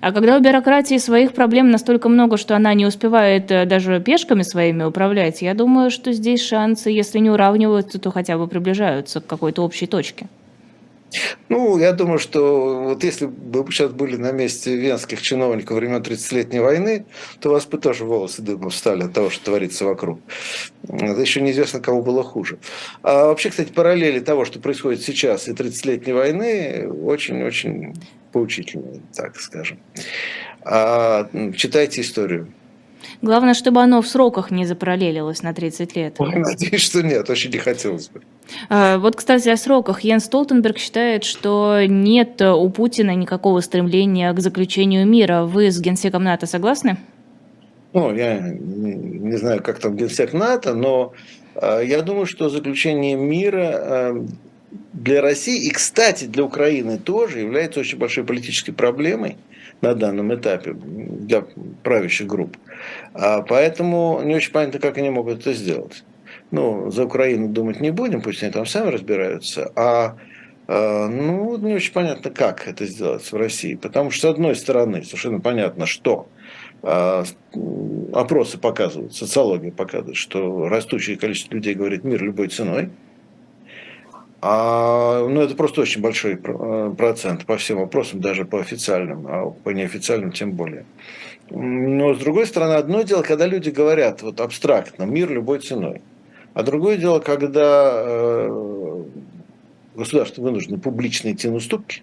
[0.00, 4.42] А когда у бюрократии своих проблем настолько много, что она не успевает э, даже пешками
[4.42, 9.26] своими управлять, я думаю, что здесь шансы, если не уравниваются, то хотя бы приближаются к
[9.26, 10.28] какой-то общей точке.
[11.48, 16.02] Ну, я думаю, что вот если бы вы сейчас были на месте венских чиновников времен
[16.02, 17.06] 30-летней войны,
[17.40, 20.20] то у вас бы тоже волосы дыбом встали от того, что творится вокруг.
[20.88, 22.58] Это еще неизвестно, кому было хуже.
[23.02, 27.94] А вообще, кстати, параллели того, что происходит сейчас и 30-летней войны, очень-очень
[28.32, 29.78] поучительные, так скажем.
[30.62, 32.52] А, читайте историю.
[33.22, 36.16] Главное, чтобы оно в сроках не запараллелилось на 30 лет.
[36.18, 38.22] Надеюсь, что нет, очень не хотелось бы.
[38.68, 40.02] А, вот, кстати, о сроках.
[40.02, 45.44] Йен Столтенберг считает, что нет у Путина никакого стремления к заключению мира.
[45.44, 46.98] Вы с генсеком НАТО согласны?
[47.92, 51.14] Ну, я не знаю, как там генсек НАТО, но
[51.54, 54.26] а, я думаю, что заключение мира а,
[54.92, 59.36] для России и, кстати, для Украины тоже является очень большой политической проблемой
[59.80, 61.44] на данном этапе для
[61.82, 62.56] правящих групп.
[63.14, 66.04] А поэтому не очень понятно, как они могут это сделать.
[66.50, 69.70] Ну, за Украину думать не будем, пусть они там сами разбираются.
[69.76, 70.16] А,
[70.66, 73.74] а ну, не очень понятно, как это сделать в России.
[73.74, 76.28] Потому что, с одной стороны, совершенно понятно, что
[76.82, 77.24] а,
[78.12, 82.90] опросы показывают, социология показывает, что растущее количество людей говорит мир любой ценой.
[84.40, 89.50] А, ну, это просто очень большой э, процент по всем вопросам, даже по официальным, а
[89.50, 90.84] по неофициальным тем более.
[91.50, 96.02] Но, с другой стороны, одно дело, когда люди говорят вот абстрактно, мир любой ценой.
[96.54, 99.04] А другое дело, когда э,
[99.96, 102.02] государство вынуждено публично идти на уступки,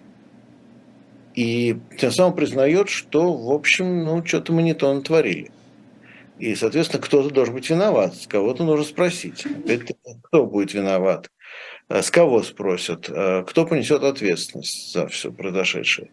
[1.34, 5.50] и тем самым признает, что, в общем, ну, что-то мы не то натворили.
[6.38, 9.46] И, соответственно, кто-то должен быть виноват, с кого-то нужно спросить.
[10.24, 11.30] Кто будет виноват?
[11.88, 13.08] Э, с кого спросят?
[13.08, 16.10] Э, кто понесет ответственность за все произошедшее?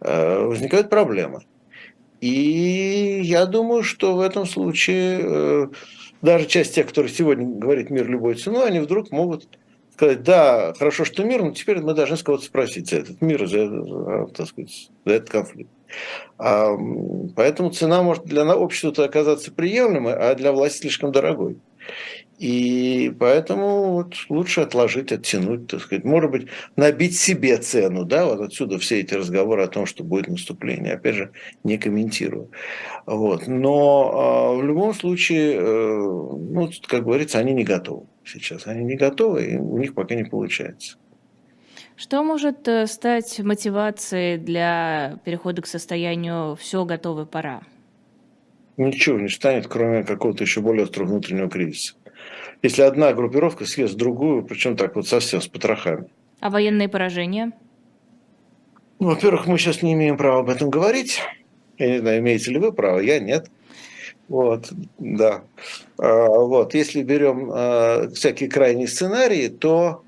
[0.00, 1.42] Э, возникают проблемы.
[2.20, 5.68] И я думаю, что в этом случае
[6.22, 9.46] даже часть тех, которые сегодня говорит мир любой ценой, они вдруг могут
[9.92, 13.46] сказать, да, хорошо, что мир, но теперь мы должны с кого-то спросить за этот мир,
[13.46, 15.70] за, так сказать, за этот конфликт.
[16.38, 16.74] А,
[17.34, 21.58] поэтому цена может для общества оказаться приемлемой, а для власти слишком дорогой.
[22.38, 26.04] И поэтому вот лучше отложить, оттянуть, так сказать.
[26.04, 30.28] Может быть, набить себе цену, да, вот отсюда все эти разговоры о том, что будет
[30.28, 30.94] наступление.
[30.94, 31.30] Опять же,
[31.64, 32.50] не комментирую.
[33.06, 33.46] Вот.
[33.46, 38.66] Но э, в любом случае, э, ну, как говорится, они не готовы сейчас.
[38.66, 40.98] Они не готовы, и у них пока не получается.
[41.96, 47.62] Что может э, стать мотивацией для перехода к состоянию «все готово, пора»?
[48.76, 51.94] Ничего не станет, кроме какого-то еще более острого внутреннего кризиса
[52.62, 56.08] если одна группировка съест другую, причем так вот совсем с потрохами.
[56.40, 57.52] А военные поражения?
[58.98, 61.20] Ну, во-первых, мы сейчас не имеем права об этом говорить.
[61.78, 63.50] Я не знаю, имеете ли вы право, я нет.
[64.28, 65.42] Вот, да.
[65.98, 70.02] А, вот, если берем а, всякие крайние сценарии, то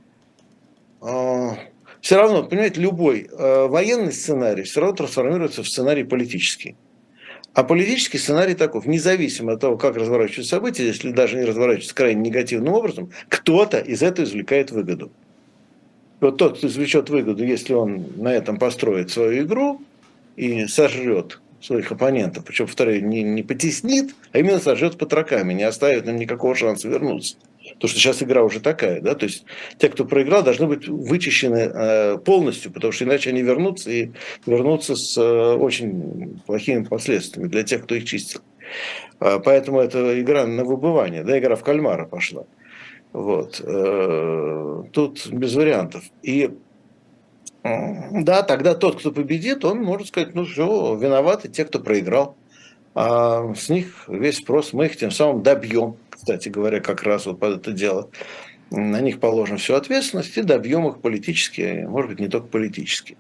[1.01, 1.57] а,
[2.01, 6.76] все равно, понимаете, любой военный сценарий все равно трансформируется в сценарий политический.
[7.59, 12.21] А политический сценарий таков, независимо от того, как разворачиваются события, если даже не разворачиваются крайне
[12.31, 15.11] негативным образом, кто-то из этого извлекает выгоду.
[16.21, 19.83] Вот тот, кто извлечет выгоду, если он на этом построит свою игру
[20.37, 26.07] и сожрет своих оппонентов, причем, повторяю, не, не потеснит, а именно сожжет потроками, не оставит
[26.07, 27.39] нам никакого шанса вернуться.
[27.79, 29.45] Потому что сейчас игра уже такая, да, то есть
[29.79, 34.11] те, кто проиграл, должны быть вычищены э, полностью, потому что иначе они вернутся и
[34.47, 38.41] вернутся с э, очень плохими последствиями для тех, кто их чистил.
[39.20, 42.47] Э, поэтому это игра на выбывание, да, игра в кальмара пошла.
[43.12, 43.61] Вот.
[43.64, 46.03] Э, тут без вариантов.
[46.24, 46.51] И
[47.62, 52.37] да, тогда тот, кто победит, он может сказать, ну все, виноваты те, кто проиграл.
[52.97, 55.97] А с них весь спрос мы их тем самым добьем
[56.29, 58.11] кстати говоря, как раз вот под это дело.
[58.70, 63.16] На них положим всю ответственность и добьем их политически, может быть, не только политически,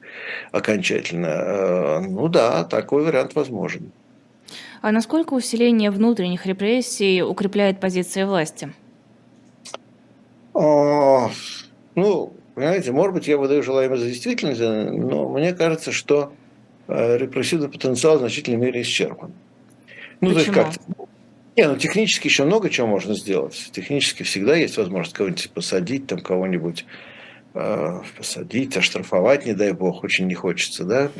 [0.52, 1.26] окончательно.
[1.26, 3.92] Э, ну да, такой вариант возможен.
[4.82, 8.74] А насколько усиление внутренних репрессий укрепляет позиции власти?
[10.52, 11.30] О,
[11.94, 16.34] ну, понимаете, может быть, я выдаю желаемое за действительность, но мне кажется, что
[16.88, 19.32] э, репрессивный потенциал в значительной мере исчерпан.
[20.20, 20.54] Ну, Почему?
[20.54, 20.97] то есть как
[21.58, 23.70] не, ну технически еще много чего можно сделать.
[23.72, 26.84] Технически всегда есть возможность кого-нибудь посадить, там кого-нибудь
[27.54, 31.10] э, посадить, оштрафовать, не дай бог, очень не хочется, да.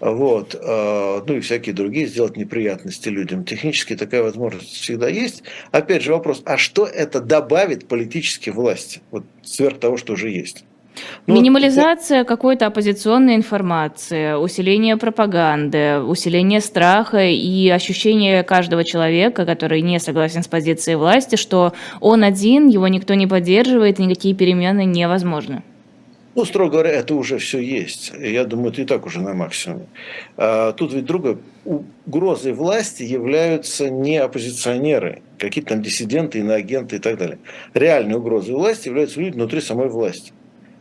[0.00, 0.56] Вот.
[0.60, 3.44] Э, ну и всякие другие сделать неприятности людям.
[3.44, 5.44] Технически такая возможность всегда есть.
[5.70, 9.00] Опять же вопрос, а что это добавит политической власти?
[9.12, 10.64] Вот сверх того, что уже есть.
[11.26, 20.00] Ну, Минимализация какой-то оппозиционной информации, усиление пропаганды, усиление страха и ощущение каждого человека, который не
[20.00, 25.62] согласен с позицией власти, что он один, его никто не поддерживает, и никакие перемены невозможны.
[26.38, 28.12] Ну, строго говоря, это уже все есть.
[28.16, 29.86] Я думаю, это и так уже на максимуме.
[30.36, 31.38] А, тут ведь другое.
[31.64, 37.38] Угрозой власти являются не оппозиционеры, какие-то там диссиденты, иноагенты и так далее.
[37.74, 40.32] Реальной угрозой власти являются люди внутри самой власти.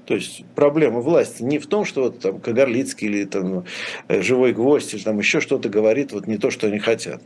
[0.08, 3.66] То есть проблема власти не в том, что вот там Кагарлицкий или там
[4.08, 7.22] э, Живой Гвоздь или там еще что-то говорит вот не то, что они хотят.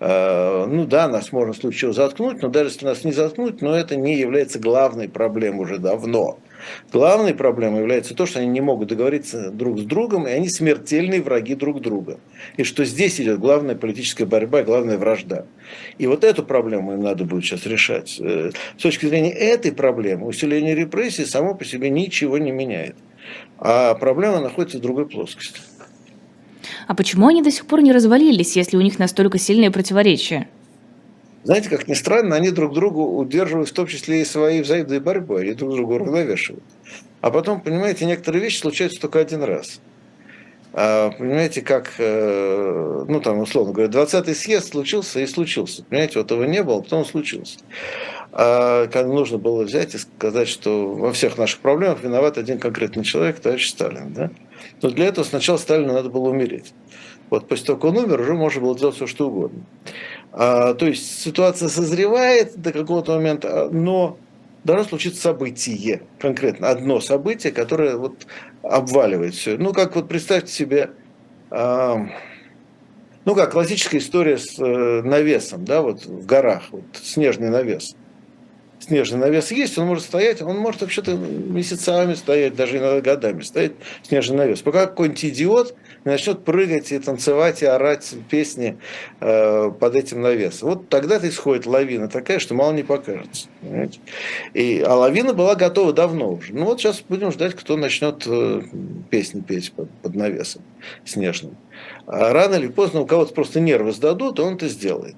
[0.00, 3.74] А, ну да, нас можно в случае заткнуть, но даже если нас не заткнуть, но
[3.74, 6.38] это не является главной проблемой уже давно.
[6.92, 11.22] Главной проблемой является то, что они не могут договориться друг с другом, и они смертельные
[11.22, 12.18] враги друг друга.
[12.56, 15.46] И что здесь идет главная политическая борьба, главная вражда.
[15.98, 18.18] И вот эту проблему им надо будет сейчас решать.
[18.20, 22.96] Э, с точки зрения этой проблемы, усиление репрессий само по себе ничего не меняет.
[23.58, 25.60] А проблема находится в другой плоскости.
[26.86, 30.48] А почему они до сих пор не развалились, если у них настолько сильные противоречия?
[31.42, 35.42] Знаете, как ни странно, они друг другу удерживают в том числе и своей взаимной борьбой,
[35.42, 36.64] они друг другу равновешивают.
[37.22, 39.80] А потом, понимаете, некоторые вещи случаются только один раз.
[40.72, 45.82] А, понимаете, как, э, ну там, условно говоря, 20-й съезд случился и случился.
[45.82, 47.58] Понимаете, вот его не было, потом он случился.
[48.32, 53.02] а когда нужно было взять и сказать, что во всех наших проблемах виноват один конкретный
[53.02, 54.12] человек, товарищ Сталин.
[54.12, 54.30] Да?
[54.82, 56.72] Но для этого сначала Сталину надо было умереть.
[57.30, 59.62] Вот после того, как он умер, уже можно было делать все, что угодно.
[60.32, 64.18] А, то есть ситуация созревает до какого-то момента, но
[64.64, 68.26] должно случиться событие, конкретно одно событие, которое вот
[68.62, 69.56] обваливает все.
[69.56, 70.90] Ну, как вот представьте себе,
[71.50, 72.08] а,
[73.24, 77.94] ну, как классическая история с э, навесом, да, вот в горах, вот снежный навес
[78.90, 83.72] снежный навес есть, он может стоять, он может вообще-то месяцами стоять, даже иногда годами стоять
[84.02, 84.62] снежный навес.
[84.62, 88.78] Пока какой-нибудь идиот начнет прыгать и танцевать и орать песни
[89.20, 90.70] э, под этим навесом.
[90.70, 93.46] Вот тогда-то исходит лавина такая, что мало не покажется.
[94.54, 96.52] И, а лавина была готова давно уже.
[96.52, 98.62] Ну вот сейчас будем ждать, кто начнет э,
[99.08, 100.62] песни петь под, под навесом
[101.04, 101.56] снежным.
[102.06, 105.14] А рано или поздно у кого-то просто нервы сдадут, и он это сделает.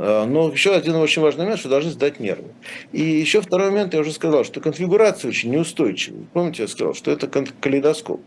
[0.00, 2.50] А, но еще один очень важный момент, что должны сдать нервы.
[2.92, 6.22] И еще второй момент, я уже сказал, что конфигурация очень неустойчивая.
[6.32, 8.20] Помните, я сказал, что это калейдоскоп.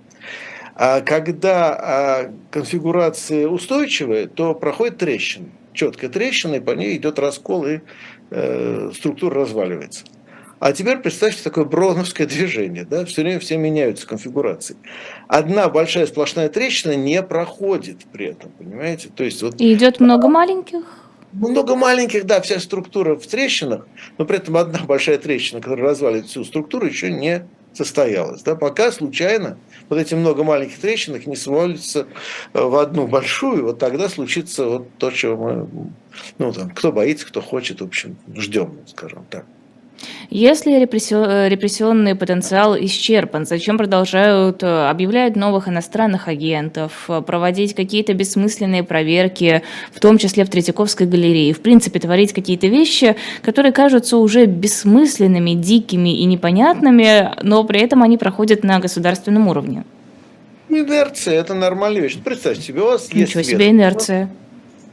[0.75, 7.65] А когда а, конфигурация устойчивая, то проходит трещина, четкая трещина, и по ней идет раскол,
[7.65, 7.79] и
[8.31, 10.05] э, структура разваливается.
[10.59, 12.85] А теперь представьте такое броуновское движение.
[12.85, 13.03] Да?
[13.05, 14.75] Все время все меняются конфигурации.
[15.27, 19.09] Одна большая сплошная трещина не проходит при этом, понимаете?
[19.13, 19.59] То есть вот...
[19.59, 20.83] И идет много маленьких?
[21.33, 26.25] Много маленьких, да, вся структура в трещинах, но при этом одна большая трещина, которая развалит
[26.25, 28.43] всю структуру, еще не состоялась.
[28.43, 29.57] Да, пока случайно
[29.89, 32.07] вот эти много маленьких трещинок не свалится
[32.53, 35.67] э, в одну большую, вот тогда случится вот то, чего мы,
[36.37, 39.45] ну, там, кто боится, кто хочет, в общем, ждем, скажем так.
[40.29, 48.83] Если репрессионный потенциал исчерпан, зачем продолжают э, объявлять новых иностранных агентов, э, проводить какие-то бессмысленные
[48.83, 54.45] проверки, в том числе в Третьяковской галерее, в принципе, творить какие-то вещи, которые кажутся уже
[54.45, 59.83] бессмысленными, дикими и непонятными, но при этом они проходят на государственном уровне?
[60.69, 62.17] Инерция– это нормальная вещь.
[62.23, 63.35] Представьте себе, у вас Ничего есть...
[63.35, 64.29] Ничего себе инерция.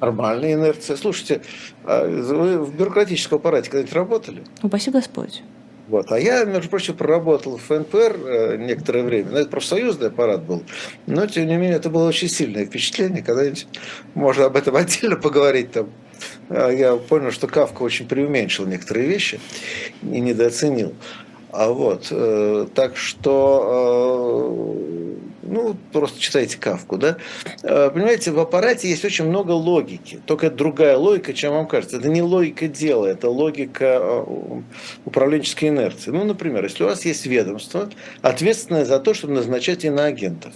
[0.00, 0.96] Нормальная инерция.
[0.96, 1.42] Слушайте,
[1.84, 4.44] а вы в бюрократическом аппарате когда-нибудь работали?
[4.62, 5.42] Упаси Господь.
[5.88, 6.12] Вот.
[6.12, 9.30] А я, между прочим, проработал в ФНПР э, некоторое время.
[9.30, 10.62] Ну, это профсоюзный аппарат был.
[11.06, 13.22] Но, тем не менее, это было очень сильное впечатление.
[13.22, 13.66] Когда-нибудь
[14.14, 15.72] можно об этом отдельно поговорить.
[15.72, 15.88] Там.
[16.50, 19.40] А я понял, что Кавка очень преуменьшил некоторые вещи
[20.02, 20.94] и недооценил.
[21.50, 24.97] А вот, э, так что э,
[25.48, 27.16] ну, просто читайте Кавку, да,
[27.62, 31.98] э, понимаете, в аппарате есть очень много логики, только другая логика, чем вам кажется.
[31.98, 34.24] Это не логика дела, это логика э,
[35.04, 36.10] управленческой инерции.
[36.10, 37.88] Ну, например, если у вас есть ведомство,
[38.22, 40.52] ответственное за то, чтобы назначать иноагентов,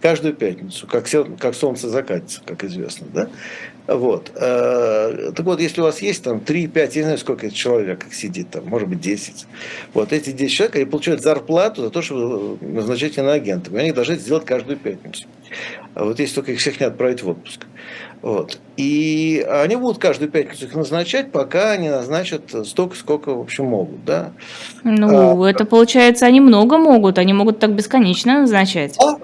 [0.00, 1.06] каждую пятницу, как,
[1.38, 3.28] как солнце закатится, как известно, да,
[3.86, 4.32] вот.
[4.34, 8.06] Э, так вот, если у вас есть там 3, 5, я не знаю, сколько человек
[8.12, 9.46] сидит там, может быть, 10.
[9.92, 13.74] Вот эти 10 человек, они получают зарплату за то, чтобы назначать иноагентов.
[13.74, 15.26] И они должны это сделать каждую пятницу.
[15.94, 17.66] А вот если только их всех не отправить в отпуск.
[18.22, 18.58] Вот.
[18.78, 24.02] И они будут каждую пятницу их назначать, пока они назначат столько, сколько, в общем, могут.
[24.06, 24.32] Да?
[24.82, 28.96] Ну, а, это получается, они много могут, они могут так бесконечно назначать.
[28.98, 29.18] А,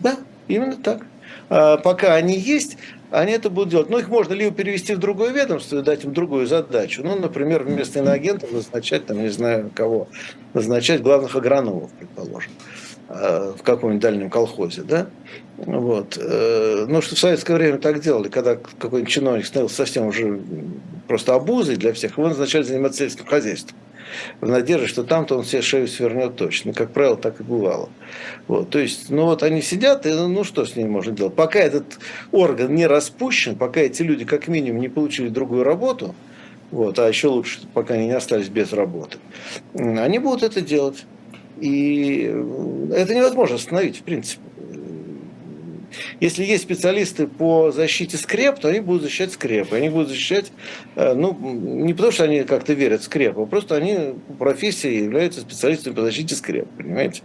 [0.00, 0.16] да,
[0.48, 1.02] именно так.
[1.50, 2.78] А, пока они есть,
[3.10, 3.90] они это будут делать.
[3.90, 7.02] Но их можно либо перевести в другое ведомство и дать им другую задачу.
[7.04, 10.08] Ну, например, вместо иноагентов назначать, там, не знаю кого,
[10.54, 12.52] назначать главных агрономов, предположим,
[13.08, 15.08] э, в каком-нибудь дальнем колхозе, да?
[15.56, 16.18] Вот.
[16.20, 20.40] Э, ну, что в советское время так делали, когда какой-нибудь чиновник становился совсем уже
[21.06, 23.76] просто обузой для всех, его назначали заниматься сельским хозяйством
[24.40, 26.72] в надежде, что там-то он себе шею свернет точно.
[26.72, 27.88] Как правило, так и бывало.
[28.46, 31.34] Вот, то есть, ну вот они сидят, и ну что с ними можно делать?
[31.34, 31.98] Пока этот
[32.32, 36.14] орган не распущен, пока эти люди как минимум не получили другую работу,
[36.70, 39.18] вот, а еще лучше, пока они не остались без работы,
[39.74, 41.04] они будут это делать.
[41.60, 42.30] И
[42.92, 44.42] это невозможно остановить, в принципе.
[46.20, 49.76] Если есть специалисты по защите скреп, то они будут защищать скрепы.
[49.76, 50.50] Они будут защищать,
[50.94, 55.04] э, ну, не потому что они как-то верят в скрепы, а просто они по профессии
[55.04, 57.22] являются специалистами по защите скреп, понимаете?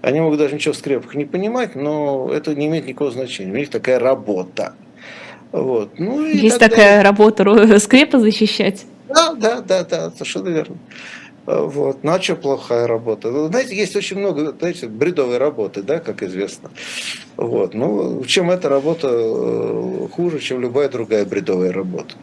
[0.00, 3.52] Они могут даже ничего в скрепах не понимать, но это не имеет никакого значения.
[3.52, 4.74] У них такая работа.
[5.52, 5.98] Вот.
[5.98, 8.86] Ну, Есть такая работа скрепы защищать.
[9.08, 10.76] Да, да, да, да, совершенно верно.
[11.50, 12.04] Вот.
[12.04, 13.30] Ну а что плохая работа?
[13.30, 16.70] Ну, знаете, есть очень много знаете, бредовой работы, да, как известно.
[17.36, 17.74] Вот.
[17.74, 22.14] Ну, чем эта работа э, хуже, чем любая другая бредовая работа.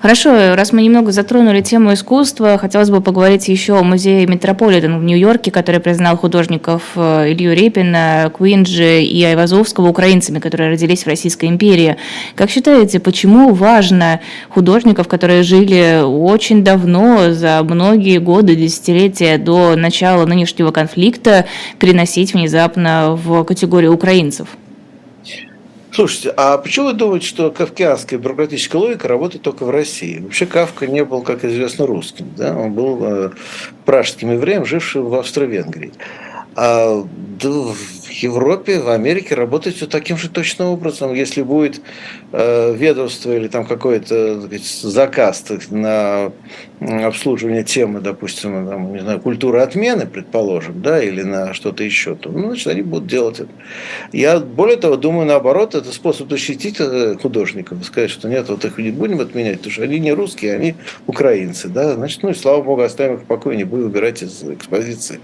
[0.00, 5.02] Хорошо, раз мы немного затронули тему искусства, хотелось бы поговорить еще о музее Метрополитен в
[5.02, 11.46] Нью-Йорке, который признал художников э, Илью Репина, Куинджи и Айвазовского украинцами, которые родились в Российской
[11.46, 11.96] империи.
[12.36, 14.20] Как считаете, почему важно
[14.50, 21.46] художников, которые жили очень давно, за многие годы, десятилетия до начала нынешнего конфликта,
[21.80, 24.46] переносить внезапно в категорию украинцев?
[25.90, 30.20] Слушайте, а почему вы думаете, что кавказская бюрократическая логика работает только в России?
[30.20, 32.30] Вообще Кавка не был, как известно, русским.
[32.36, 32.56] Да?
[32.56, 33.30] Он был э,
[33.84, 35.92] пражским евреем, жившим в Австро-Венгрии.
[36.54, 41.14] А в Европе, в Америке работает все таким же точным образом.
[41.14, 41.80] Если будет
[42.32, 44.48] э, ведомство или там какой-то
[44.82, 46.32] заказ на
[46.80, 52.30] обслуживание темы, допустим, там, не знаю, культуры отмены, предположим, да, или на что-то еще, то,
[52.30, 53.50] ну, значит, они будут делать это.
[54.12, 58.78] Я, более того, думаю, наоборот, это способ защитить э, художников, сказать, что нет, вот их
[58.78, 60.74] не будем отменять, потому что они не русские, они
[61.06, 64.42] украинцы, да, значит, ну и слава богу, оставим их в покое, не будем убирать из
[64.42, 65.20] экспозиции.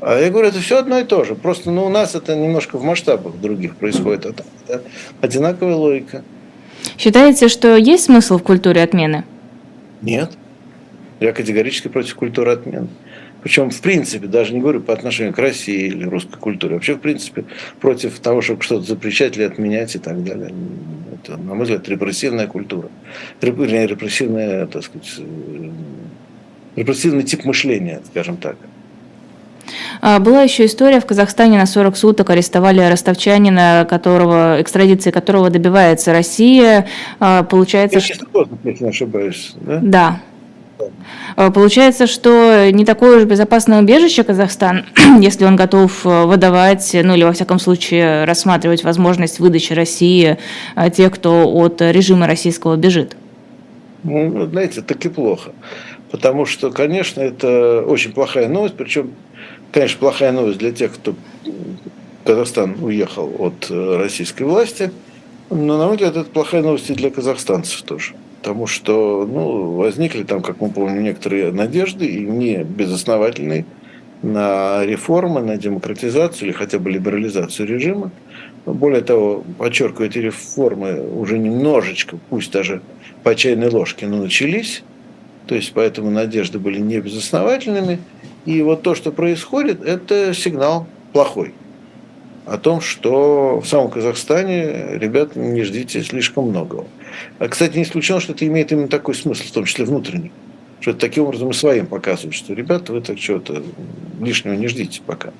[0.00, 1.34] А я говорю, это все одно и то же.
[1.34, 4.26] Просто ну, у нас это немножко в масштабах других происходит.
[4.26, 4.80] А там, да,
[5.20, 6.22] одинаковая логика.
[6.98, 9.24] Считаете, что есть смысл в культуре отмены?
[10.02, 10.32] Нет.
[11.20, 12.88] Я категорически против культуры отмены.
[13.42, 17.00] Причем, в принципе, даже не говорю по отношению к России или русской культуре, вообще, в
[17.00, 17.44] принципе,
[17.78, 20.50] против того, чтобы что-то запрещать или отменять и так далее.
[21.12, 22.88] Это, на мой взгляд, репрессивная культура.
[23.42, 25.70] Вернее, репрессивная, так сказать, э,
[26.76, 28.56] репрессивный тип мышления, скажем так.
[30.00, 36.12] А, была еще история в Казахстане на 40 суток арестовали ростовчанина, которого, экстрадиции которого добивается
[36.12, 36.86] Россия.
[37.20, 38.48] А, получается, что...
[38.64, 39.80] если не ошибаюсь, да?
[39.82, 40.20] Да.
[41.36, 44.86] А, получается, что не такое уж безопасное убежище Казахстан,
[45.20, 50.38] если он готов выдавать, ну или во всяком случае рассматривать возможность выдачи России
[50.92, 53.16] тех, кто от режима российского бежит.
[54.02, 55.52] Ну, знаете, так и плохо.
[56.10, 59.12] Потому что, конечно, это очень плохая новость, причем
[59.74, 61.16] Конечно, плохая новость для тех, кто
[62.24, 64.92] Казахстан уехал от э, российской власти,
[65.50, 68.14] но, на мой взгляд, это плохая новость и для казахстанцев тоже.
[68.38, 73.66] Потому что ну, возникли там, как мы помним, некоторые надежды, и не безосновательные,
[74.22, 78.12] на реформы, на демократизацию или хотя бы либерализацию режима.
[78.66, 82.80] Более того, подчеркиваю, эти реформы уже немножечко, пусть даже
[83.24, 84.84] по чайной ложке, но начались.
[85.48, 87.98] То есть, поэтому надежды были не безосновательными.
[88.44, 91.54] И вот то, что происходит, это сигнал плохой.
[92.46, 96.84] О том, что в самом Казахстане, ребят, не ждите слишком многого.
[97.38, 100.30] А, кстати, не исключено, что это имеет именно такой смысл, в том числе внутренний.
[100.80, 103.62] Что это таким образом и своим показывает, что, ребята, вы так чего-то
[104.20, 105.32] лишнего не ждите пока.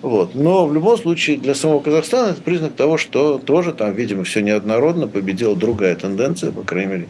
[0.00, 0.34] Вот.
[0.34, 4.40] Но в любом случае для самого Казахстана это признак того, что тоже там, видимо, все
[4.40, 7.08] неоднородно, победила другая тенденция, по крайней мере,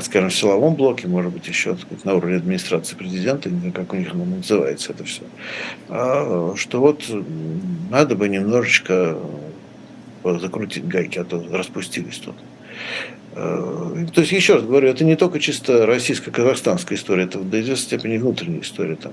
[0.00, 3.92] скажем, в силовом блоке, может быть, еще сказать, на уровне администрации президента, не знаю, как
[3.92, 5.22] у них оно называется это все,
[5.88, 7.04] а, что вот
[7.90, 9.18] надо бы немножечко
[10.24, 12.36] закрутить гайки, а то распустились тут.
[13.34, 17.98] А, то есть, еще раз говорю, это не только чисто российско-казахстанская история, это до известной
[17.98, 19.12] степени внутренняя история там.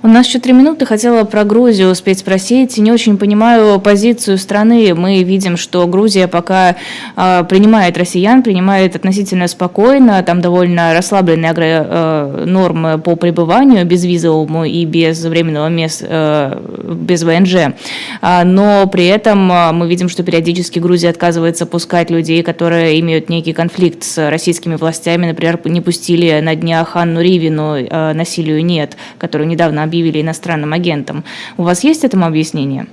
[0.00, 0.86] У нас еще три минуты.
[0.86, 2.78] Хотела про Грузию успеть спросить.
[2.78, 4.94] Не очень понимаю позицию страны.
[4.94, 6.76] Мы видим, что Грузия пока
[7.16, 10.22] э, принимает россиян, принимает относительно спокойно.
[10.22, 17.74] Там довольно расслабленные э, нормы по пребыванию безвизовому и без временного места, э, без ВНЖ.
[18.20, 23.28] А, но при этом э, мы видим, что периодически Грузия отказывается пускать людей, которые имеют
[23.28, 25.26] некий конфликт с российскими властями.
[25.26, 31.24] Например, не пустили на днях Анну Ривину э, «Насилию нет», которую недавно объявили иностранным агентом.
[31.56, 32.86] У вас есть этому объяснение?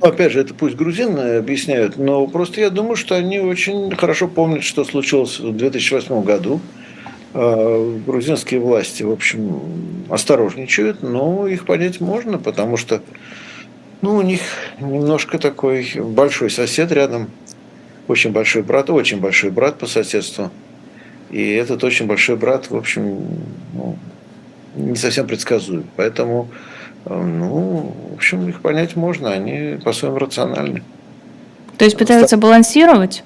[0.00, 4.64] Опять же, это пусть грузины объясняют, но просто я думаю, что они очень хорошо помнят,
[4.64, 6.60] что случилось в 2008 году.
[7.32, 9.60] А, грузинские власти, в общем,
[10.08, 13.02] осторожничают, но их понять можно, потому что
[14.02, 14.40] ну, у них
[14.80, 17.30] немножко такой большой сосед рядом,
[18.08, 20.50] очень большой брат, очень большой брат по соседству.
[21.30, 23.26] И этот очень большой брат, в общем,
[23.74, 23.96] ну,
[24.74, 25.84] не совсем предсказуем.
[25.96, 26.48] Поэтому,
[27.06, 30.82] э, ну, в общем, их понять можно, они по-своему рациональны.
[31.78, 33.24] То есть пытаются балансировать?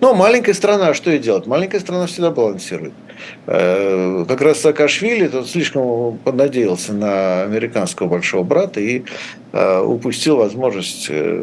[0.00, 1.46] Ну, маленькая страна, что и делать?
[1.46, 2.94] Маленькая страна всегда балансирует.
[3.46, 9.02] Э, как раз Саакашвили тот слишком поднадеялся на американского большого брата и
[9.52, 11.42] э, упустил возможность э,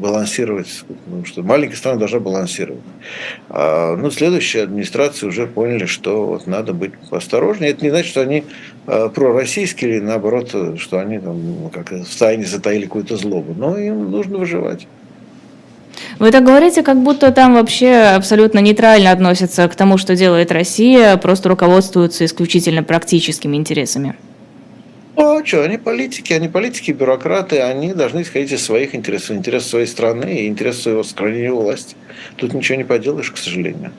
[0.00, 2.82] балансировать, потому что маленькая страна должна балансировать.
[3.48, 7.70] А, ну, следующие администрации уже поняли, что вот надо быть осторожнее.
[7.70, 8.44] Это не значит, что они
[8.86, 14.38] пророссийские или наоборот, что они там как в тайне затаили какую-то злобу, но им нужно
[14.38, 14.86] выживать.
[16.18, 21.16] Вы так говорите, как будто там вообще абсолютно нейтрально относятся к тому, что делает Россия,
[21.18, 24.16] просто руководствуются исключительно практическими интересами.
[25.14, 29.68] Ну, а что, они политики, они политики, бюрократы, они должны исходить из своих интересов, интересов
[29.70, 31.96] своей страны и интересов своего сохранения власти.
[32.36, 33.92] Тут ничего не поделаешь, к сожалению.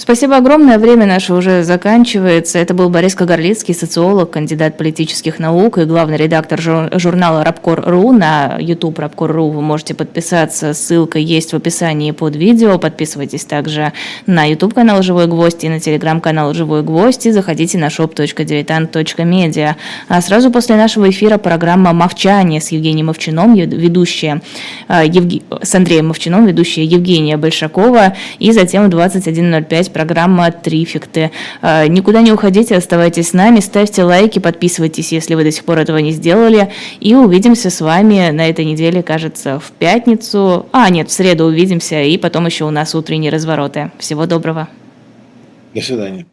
[0.00, 0.78] Спасибо огромное.
[0.78, 2.58] Время наше уже заканчивается.
[2.58, 8.10] Это был Борис Кагарлицкий, социолог, кандидат политических наук и главный редактор журнала Рабкор.ру.
[8.12, 10.72] На YouTube Рабкор.ру вы можете подписаться.
[10.72, 12.78] Ссылка есть в описании под видео.
[12.78, 13.92] Подписывайтесь также
[14.24, 19.74] на YouTube-канал «Живой гвоздь» и на телеграм-канал «Живой гвоздь» и заходите на shop.diletant.media.
[20.08, 24.40] А сразу после нашего эфира программа «Мовчание» с Евгением Мовчином, ведущая
[24.88, 25.42] а, Евги...
[25.60, 28.16] с Андреем Мовчином, ведущая Евгения Большакова.
[28.38, 31.30] И затем в 21.05 программа «Трификты».
[31.62, 35.78] А, никуда не уходите, оставайтесь с нами, ставьте лайки, подписывайтесь, если вы до сих пор
[35.78, 36.72] этого не сделали.
[37.00, 40.66] И увидимся с вами на этой неделе, кажется, в пятницу.
[40.72, 43.90] А, нет, в среду увидимся, и потом еще у нас утренние развороты.
[43.98, 44.68] Всего доброго.
[45.74, 46.26] До свидания.